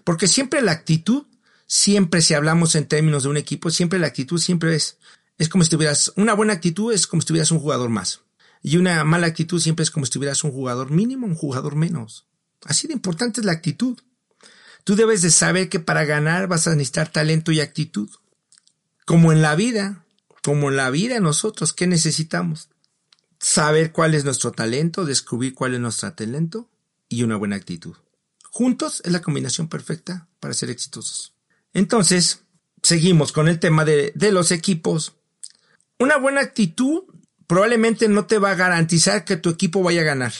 [0.03, 1.25] Porque siempre la actitud
[1.71, 4.97] Siempre si hablamos en términos de un equipo, siempre la actitud siempre es,
[5.37, 8.21] es como si tuvieras, una buena actitud es como si tuvieras un jugador más.
[8.63, 12.25] Y una mala actitud siempre es como si tuvieras un jugador mínimo, un jugador menos.
[12.65, 13.99] Así de importante es la actitud.
[14.83, 18.09] Tú debes de saber que para ganar vas a necesitar talento y actitud.
[19.05, 20.03] Como en la vida,
[20.41, 22.69] como en la vida nosotros, ¿qué necesitamos?
[23.37, 26.67] Saber cuál es nuestro talento, descubrir cuál es nuestro talento
[27.07, 27.95] y una buena actitud.
[28.49, 31.35] Juntos es la combinación perfecta para ser exitosos.
[31.73, 32.43] Entonces,
[32.81, 35.15] seguimos con el tema de, de los equipos.
[35.99, 37.03] Una buena actitud
[37.47, 40.33] probablemente no te va a garantizar que tu equipo vaya a ganar.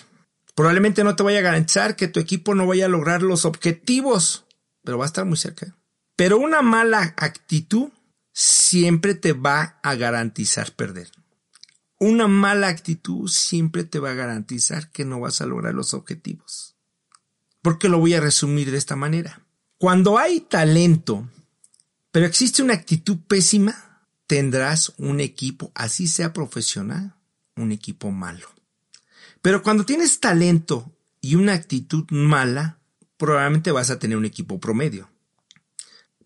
[0.56, 4.46] Probablemente no te vaya a garantizar que tu equipo no vaya a lograr los objetivos,
[4.84, 5.76] pero va a estar muy cerca.
[6.16, 7.90] Pero una mala actitud
[8.34, 11.10] siempre te va a garantizar perder.
[11.98, 16.76] Una mala actitud siempre te va a garantizar que no vas a lograr los objetivos.
[17.62, 19.46] ¿Por qué lo voy a resumir de esta manera?
[19.80, 21.26] Cuando hay talento,
[22.12, 27.16] pero existe una actitud pésima, tendrás un equipo, así sea profesional,
[27.56, 28.50] un equipo malo.
[29.42, 32.80] Pero cuando tienes talento y una actitud mala,
[33.16, 35.10] probablemente vas a tener un equipo promedio.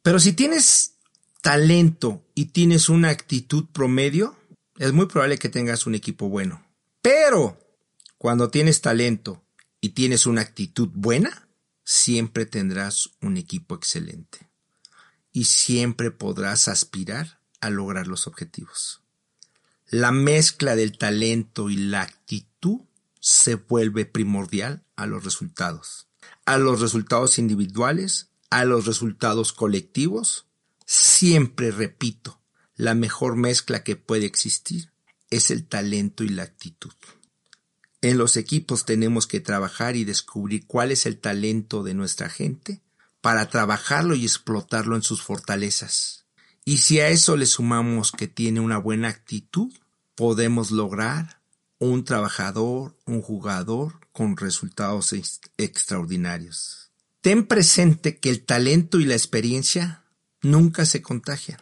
[0.02, 0.96] Pero si tienes
[1.44, 4.36] talento y tienes una actitud promedio,
[4.80, 6.66] es muy probable que tengas un equipo bueno.
[7.04, 7.60] Pero
[8.18, 9.44] cuando tienes talento
[9.80, 11.43] y tienes una actitud buena,
[11.84, 14.50] siempre tendrás un equipo excelente.
[15.32, 19.02] Y siempre podrás aspirar a lograr los objetivos.
[19.88, 22.82] La mezcla del talento y la actitud
[23.20, 26.08] se vuelve primordial a los resultados.
[26.46, 30.46] A los resultados individuales, a los resultados colectivos.
[30.86, 32.42] Siempre repito,
[32.76, 34.92] la mejor mezcla que puede existir
[35.30, 36.92] es el talento y la actitud.
[38.04, 42.82] En los equipos tenemos que trabajar y descubrir cuál es el talento de nuestra gente
[43.22, 46.26] para trabajarlo y explotarlo en sus fortalezas.
[46.66, 49.74] Y si a eso le sumamos que tiene una buena actitud,
[50.16, 51.40] podemos lograr
[51.80, 55.16] un trabajador, un jugador con resultados
[55.58, 56.92] extraordinarios.
[57.22, 60.04] Ten presente que el talento y la experiencia
[60.42, 61.62] nunca se contagian.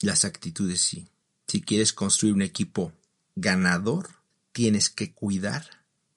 [0.00, 1.10] Las actitudes sí.
[1.46, 2.94] Si quieres construir un equipo
[3.36, 4.21] ganador,
[4.52, 5.66] tienes que cuidar,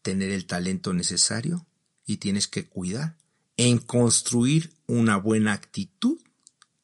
[0.02, 1.66] tener el talento necesario
[2.06, 3.16] y tienes que cuidar
[3.58, 6.20] en construir una buena actitud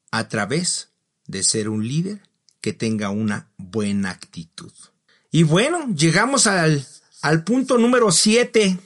[0.09, 0.89] a través
[1.27, 2.21] de ser un líder
[2.61, 4.71] que tenga una buena actitud.
[5.31, 6.85] Y bueno, llegamos al,
[7.21, 8.77] al punto número 7.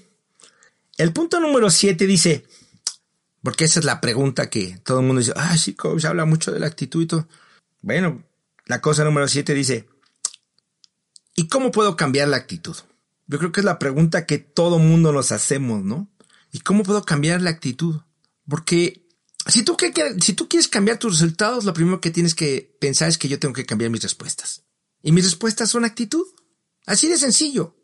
[0.97, 2.45] El punto número 7 dice,
[3.43, 6.51] porque esa es la pregunta que todo el mundo dice, ah, sí, se habla mucho
[6.51, 7.27] de la actitud y todo.
[7.81, 8.23] Bueno,
[8.65, 9.87] la cosa número 7 dice,
[11.35, 12.75] ¿y cómo puedo cambiar la actitud?
[13.27, 16.09] Yo creo que es la pregunta que todo mundo nos hacemos, ¿no?
[16.51, 18.01] ¿Y cómo puedo cambiar la actitud?
[18.47, 19.05] Porque
[19.47, 19.75] si tú,
[20.21, 23.39] si tú quieres cambiar tus resultados, lo primero que tienes que pensar es que yo
[23.39, 24.63] tengo que cambiar mis respuestas.
[25.01, 26.25] Y mis respuestas son actitud.
[26.85, 27.75] Así de sencillo.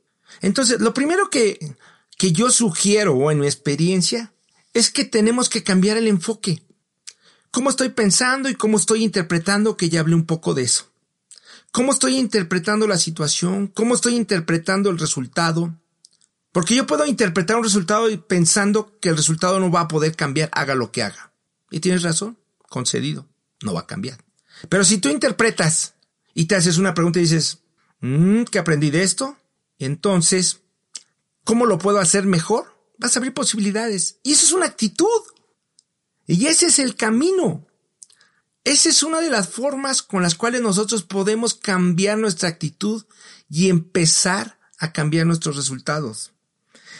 [0.41, 1.75] Entonces, lo primero que,
[2.17, 4.33] que yo sugiero o en mi experiencia
[4.73, 6.63] es que tenemos que cambiar el enfoque.
[7.51, 9.75] ¿Cómo estoy pensando y cómo estoy interpretando?
[9.75, 10.90] Que ya hablé un poco de eso.
[11.71, 13.67] ¿Cómo estoy interpretando la situación?
[13.67, 15.73] ¿Cómo estoy interpretando el resultado?
[16.51, 20.49] Porque yo puedo interpretar un resultado pensando que el resultado no va a poder cambiar,
[20.51, 21.31] haga lo que haga.
[21.69, 23.29] Y tienes razón, concedido,
[23.61, 24.21] no va a cambiar.
[24.67, 25.93] Pero si tú interpretas
[26.33, 27.59] y te haces una pregunta y dices,
[28.01, 29.37] mm, ¿qué aprendí de esto?
[29.79, 30.59] Entonces,
[31.45, 32.75] ¿cómo lo puedo hacer mejor?
[32.97, 34.19] Vas a abrir posibilidades.
[34.23, 35.07] Y eso es una actitud.
[36.27, 37.65] Y ese es el camino.
[38.63, 43.05] Esa es una de las formas con las cuales nosotros podemos cambiar nuestra actitud
[43.49, 46.31] y empezar a cambiar nuestros resultados.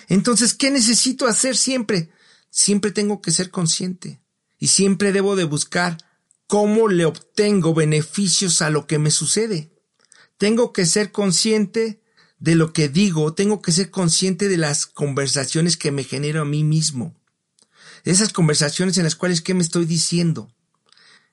[0.08, 2.12] Entonces, ¿qué necesito hacer siempre?
[2.50, 4.22] Siempre tengo que ser consciente
[4.58, 5.98] y siempre debo de buscar
[6.48, 9.72] cómo le obtengo beneficios a lo que me sucede.
[10.38, 12.02] Tengo que ser consciente
[12.40, 16.46] de lo que digo, tengo que ser consciente de las conversaciones que me genero a
[16.46, 17.16] mí mismo.
[18.04, 20.52] Esas conversaciones en las cuales qué me estoy diciendo.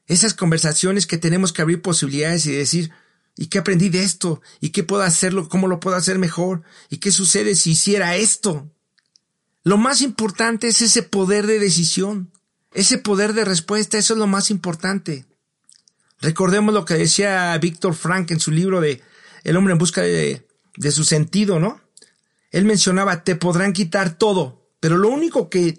[0.08, 2.90] Esas conversaciones que tenemos que abrir posibilidades y decir,
[3.36, 4.40] ¿y qué aprendí de esto?
[4.58, 5.48] ¿Y qué puedo hacerlo?
[5.48, 6.62] ¿Cómo lo puedo hacer mejor?
[6.88, 8.70] ¿Y qué sucede si hiciera esto?
[9.64, 12.32] Lo más importante es ese poder de decisión.
[12.72, 15.26] Ese poder de respuesta, eso es lo más importante.
[16.20, 19.02] Recordemos lo que decía Víctor Frank en su libro de
[19.44, 21.80] El hombre en busca de, de su sentido, ¿no?
[22.50, 25.76] Él mencionaba, te podrán quitar todo, pero lo único que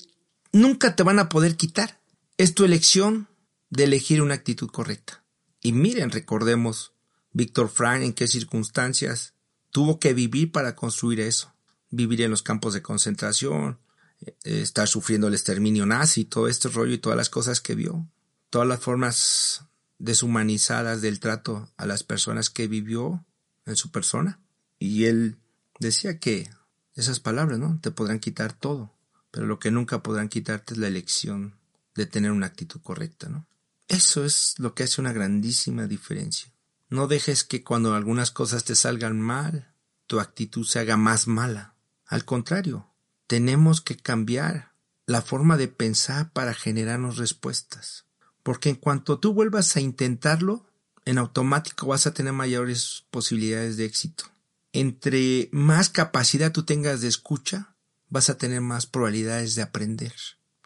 [0.51, 1.99] nunca te van a poder quitar
[2.37, 3.27] es tu elección
[3.69, 5.23] de elegir una actitud correcta.
[5.61, 6.93] Y miren, recordemos,
[7.31, 9.33] Víctor Frank en qué circunstancias
[9.71, 11.53] tuvo que vivir para construir eso.
[11.91, 13.79] Vivir en los campos de concentración,
[14.21, 18.07] eh, estar sufriendo el exterminio nazi, todo este rollo y todas las cosas que vio.
[18.49, 19.65] todas las formas
[19.99, 23.23] deshumanizadas del trato a las personas que vivió
[23.67, 24.39] en su persona.
[24.79, 25.37] Y él
[25.79, 26.49] decía que
[26.95, 27.79] esas palabras, ¿no?
[27.79, 28.91] Te podrán quitar todo,
[29.29, 31.59] pero lo que nunca podrán quitarte es la elección
[31.93, 33.45] de tener una actitud correcta, ¿no?
[33.89, 36.53] Eso es lo que hace una grandísima diferencia.
[36.89, 39.73] No dejes que cuando algunas cosas te salgan mal,
[40.07, 41.75] tu actitud se haga más mala.
[42.05, 42.87] Al contrario,
[43.27, 44.73] tenemos que cambiar
[45.05, 48.05] la forma de pensar para generarnos respuestas.
[48.43, 50.67] Porque en cuanto tú vuelvas a intentarlo,
[51.05, 54.25] en automático vas a tener mayores posibilidades de éxito.
[54.71, 57.75] Entre más capacidad tú tengas de escucha,
[58.07, 60.13] vas a tener más probabilidades de aprender.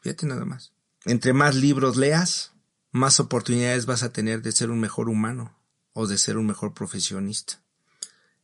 [0.01, 0.73] Fíjate nada más.
[1.05, 2.52] Entre más libros leas,
[2.93, 5.57] más oportunidades vas a tener de ser un mejor humano
[5.93, 7.59] o de ser un mejor profesionista.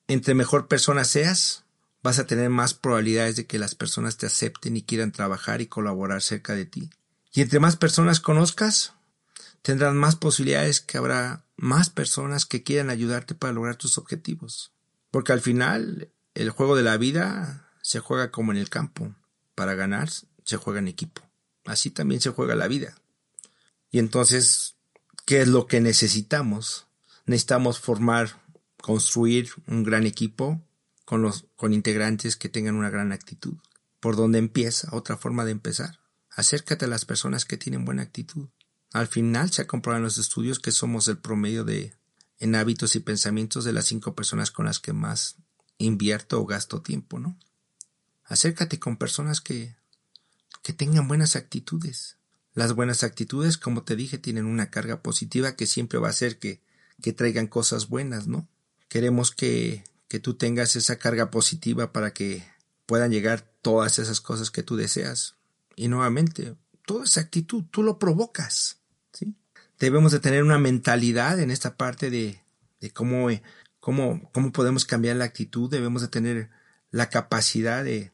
[0.07, 1.65] Entre mejor persona seas,
[2.01, 5.67] vas a tener más probabilidades de que las personas te acepten y quieran trabajar y
[5.67, 6.89] colaborar cerca de ti.
[7.31, 8.93] Y entre más personas conozcas,
[9.61, 14.73] tendrás más posibilidades que habrá más personas que quieran ayudarte para lograr tus objetivos.
[15.11, 19.13] Porque al final, el juego de la vida se juega como en el campo.
[19.53, 20.09] Para ganar,
[20.43, 21.21] se juega en equipo.
[21.65, 22.95] Así también se juega la vida.
[23.91, 24.75] Y entonces,
[25.25, 26.87] ¿qué es lo que necesitamos?
[27.25, 28.41] Necesitamos formar,
[28.81, 30.61] construir un gran equipo
[31.05, 33.57] con los, con integrantes que tengan una gran actitud.
[33.99, 34.89] ¿Por dónde empieza?
[34.95, 35.99] Otra forma de empezar.
[36.29, 38.47] Acércate a las personas que tienen buena actitud.
[38.93, 41.93] Al final se ha comprobado en los estudios que somos el promedio de
[42.39, 45.35] en hábitos y pensamientos de las cinco personas con las que más
[45.77, 47.37] invierto o gasto tiempo, ¿no?
[48.23, 49.75] Acércate con personas que,
[50.61, 52.18] que tengan buenas actitudes.
[52.59, 56.39] Las buenas actitudes, como te dije, tienen una carga positiva que siempre va a hacer
[56.39, 56.59] que,
[57.01, 58.49] que traigan cosas buenas, ¿no?
[58.89, 62.43] Queremos que, que tú tengas esa carga positiva para que
[62.85, 65.35] puedan llegar todas esas cosas que tú deseas.
[65.77, 68.79] Y nuevamente, toda esa actitud, tú lo provocas.
[69.13, 69.37] ¿sí?
[69.79, 72.43] Debemos de tener una mentalidad en esta parte de,
[72.81, 73.29] de cómo,
[73.79, 76.49] cómo, cómo podemos cambiar la actitud, debemos de tener
[76.91, 78.11] la capacidad de,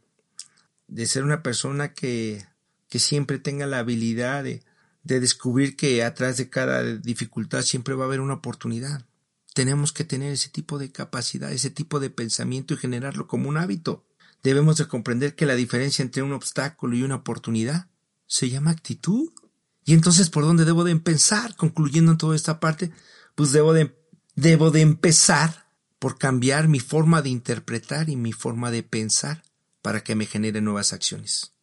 [0.88, 2.46] de ser una persona que,
[2.90, 4.64] que siempre tenga la habilidad de,
[5.04, 9.06] de descubrir que atrás de cada dificultad siempre va a haber una oportunidad.
[9.54, 13.58] Tenemos que tener ese tipo de capacidad, ese tipo de pensamiento y generarlo como un
[13.58, 14.06] hábito.
[14.44, 17.88] Debemos de comprender que la diferencia entre un obstáculo y una oportunidad
[18.28, 19.32] se llama actitud.
[19.86, 21.56] Y entonces, ¿por dónde debo de empezar?
[21.56, 22.92] Concluyendo en toda esta parte,
[23.36, 23.96] pues debo de,
[24.36, 25.68] debo de empezar
[26.00, 29.44] por cambiar mi forma de interpretar y mi forma de pensar
[29.82, 31.55] para que me genere nuevas acciones.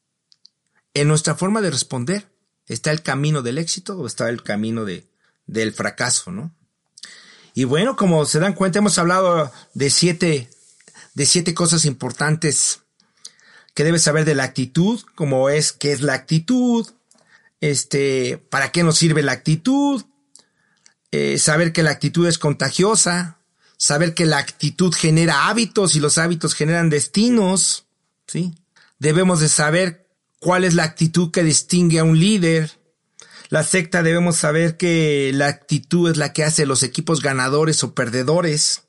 [0.94, 2.30] En nuestra forma de responder
[2.66, 5.06] está el camino del éxito o está el camino de,
[5.46, 6.54] del fracaso, ¿no?
[7.54, 10.48] Y bueno, como se dan cuenta, hemos hablado de siete,
[11.14, 12.80] de siete cosas importantes
[13.74, 16.86] que debes saber de la actitud, como es qué es la actitud,
[17.60, 20.02] este, para qué nos sirve la actitud,
[21.10, 23.38] eh, saber que la actitud es contagiosa,
[23.76, 27.86] saber que la actitud genera hábitos y los hábitos generan destinos,
[28.26, 28.54] ¿sí?
[28.98, 30.01] Debemos de saber
[30.42, 32.72] cuál es la actitud que distingue a un líder.
[33.48, 37.94] La secta debemos saber que la actitud es la que hace los equipos ganadores o
[37.94, 38.82] perdedores.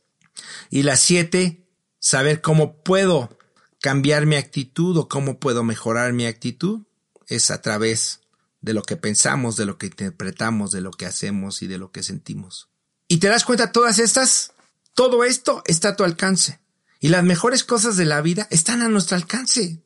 [0.72, 1.68] Y la siete,
[2.00, 3.38] saber cómo puedo
[3.80, 6.82] cambiar mi actitud o cómo puedo mejorar mi actitud
[7.28, 8.22] es a través
[8.62, 11.92] de lo que pensamos, de lo que interpretamos, de lo que hacemos y de lo
[11.92, 12.68] que sentimos.
[13.08, 14.54] ¿Y te das cuenta todas estas?
[14.96, 16.60] Todo esto está a tu alcance.
[17.00, 19.84] Y las mejores cosas de la vida están a nuestro alcance.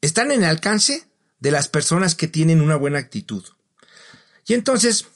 [0.00, 1.08] Están en el alcance
[1.40, 3.44] de las personas que tienen una buena actitud.
[4.46, 5.06] Y entonces,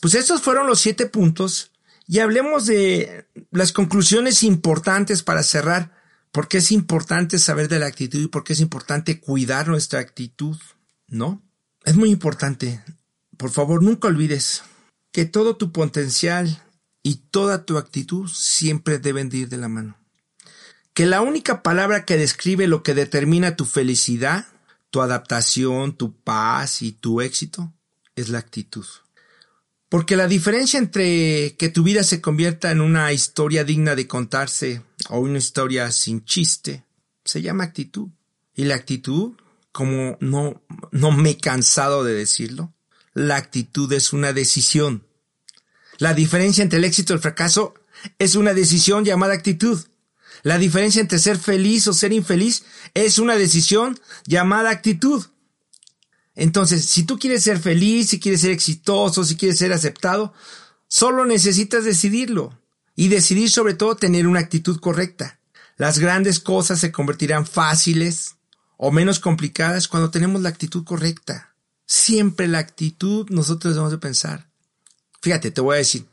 [0.00, 1.72] pues estos fueron los siete puntos
[2.06, 5.94] y hablemos de las conclusiones importantes para cerrar.
[6.30, 10.00] ¿Por qué es importante saber de la actitud y por qué es importante cuidar nuestra
[10.00, 10.56] actitud?
[11.08, 11.42] ¿No?
[11.84, 12.82] Es muy importante.
[13.36, 14.62] Por favor, nunca olvides
[15.12, 16.62] que todo tu potencial
[17.02, 19.96] y toda tu actitud siempre deben de ir de la mano.
[20.96, 24.46] Que la única palabra que describe lo que determina tu felicidad,
[24.88, 27.74] tu adaptación, tu paz y tu éxito
[28.14, 28.86] es la actitud.
[29.90, 34.80] Porque la diferencia entre que tu vida se convierta en una historia digna de contarse
[35.10, 36.86] o una historia sin chiste
[37.26, 38.08] se llama actitud.
[38.54, 39.34] Y la actitud
[39.72, 42.72] como no, no me he cansado de decirlo,
[43.12, 45.06] la actitud es una decisión.
[45.98, 47.74] La diferencia entre el éxito y el fracaso
[48.18, 49.78] es una decisión llamada actitud.
[50.42, 52.64] La diferencia entre ser feliz o ser infeliz
[52.94, 55.24] es una decisión llamada actitud.
[56.34, 60.34] Entonces, si tú quieres ser feliz, si quieres ser exitoso, si quieres ser aceptado,
[60.88, 62.58] solo necesitas decidirlo.
[62.94, 65.38] Y decidir sobre todo tener una actitud correcta.
[65.76, 68.36] Las grandes cosas se convertirán fáciles,
[68.76, 71.54] o menos complicadas cuando tenemos la actitud correcta.
[71.86, 74.48] Siempre la actitud, nosotros debemos de pensar.
[75.22, 76.06] Fíjate, te voy a decir,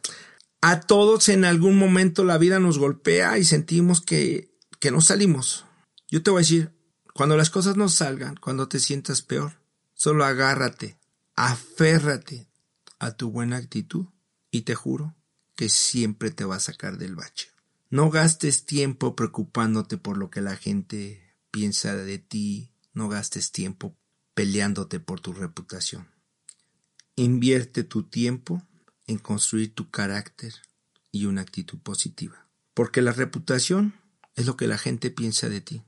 [0.66, 5.66] a todos en algún momento la vida nos golpea y sentimos que, que no salimos.
[6.10, 6.72] Yo te voy a decir,
[7.14, 9.60] cuando las cosas no salgan, cuando te sientas peor,
[9.94, 10.98] solo agárrate,
[11.36, 12.48] aférrate
[12.98, 14.06] a tu buena actitud
[14.52, 15.18] y te juro
[15.58, 17.50] que siempre te va a sacar del bache.
[17.90, 23.98] No gastes tiempo preocupándote por lo que la gente piensa de ti, no gastes tiempo
[24.34, 26.08] peleándote por tu reputación.
[27.18, 28.66] Invierte tu tiempo
[29.08, 30.54] en construir tu carácter
[31.12, 33.94] y una actitud positiva, porque la reputación
[34.36, 35.84] es lo que la gente piensa de ti,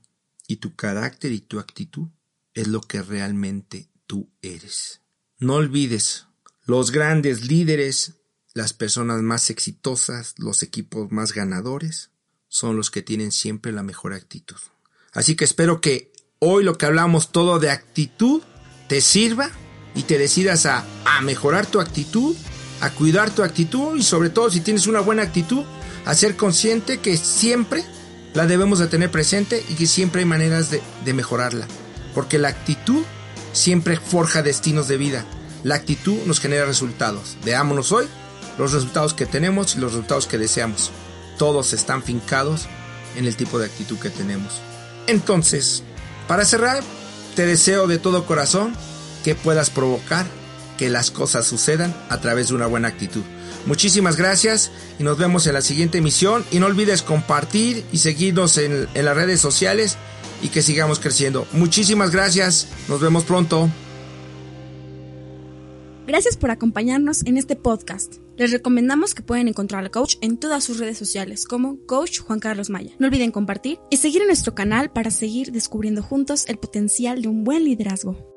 [0.46, 2.08] y tu carácter y tu actitud
[2.54, 5.00] es lo que realmente tú eres.
[5.38, 6.26] No olvides,
[6.64, 8.14] los grandes líderes,
[8.54, 12.10] las personas más exitosas, los equipos más ganadores,
[12.48, 14.56] son los que tienen siempre la mejor actitud.
[15.12, 18.42] Así que espero que hoy lo que hablamos todo de actitud
[18.88, 19.50] te sirva
[19.94, 22.36] y te decidas a, a mejorar tu actitud,
[22.80, 25.64] a cuidar tu actitud y sobre todo si tienes una buena actitud,
[26.04, 27.84] a ser consciente que siempre
[28.34, 31.66] la debemos de tener presente y que siempre hay maneras de, de mejorarla.
[32.14, 33.02] Porque la actitud
[33.52, 35.24] siempre forja destinos de vida.
[35.64, 37.36] La actitud nos genera resultados.
[37.44, 38.06] Veámonos hoy
[38.58, 40.90] los resultados que tenemos y los resultados que deseamos.
[41.38, 42.66] Todos están fincados
[43.16, 44.60] en el tipo de actitud que tenemos.
[45.06, 45.82] Entonces,
[46.28, 46.82] para cerrar,
[47.34, 48.74] te deseo de todo corazón
[49.24, 50.26] que puedas provocar
[50.76, 53.22] que las cosas sucedan a través de una buena actitud.
[53.66, 58.58] Muchísimas gracias y nos vemos en la siguiente emisión y no olvides compartir y seguirnos
[58.58, 59.96] en, las redes sociales
[60.42, 61.46] y que sigamos creciendo.
[61.52, 63.68] Muchísimas gracias, nos vemos pronto.
[66.06, 68.18] Gracias por acompañarnos en este podcast.
[68.36, 72.38] Les recomendamos que pueden encontrar al coach en todas sus redes sociales como Coach Juan
[72.38, 72.92] Carlos Maya.
[73.00, 77.28] No olviden compartir y seguir en nuestro canal para seguir descubriendo juntos el potencial de
[77.28, 78.35] un buen liderazgo.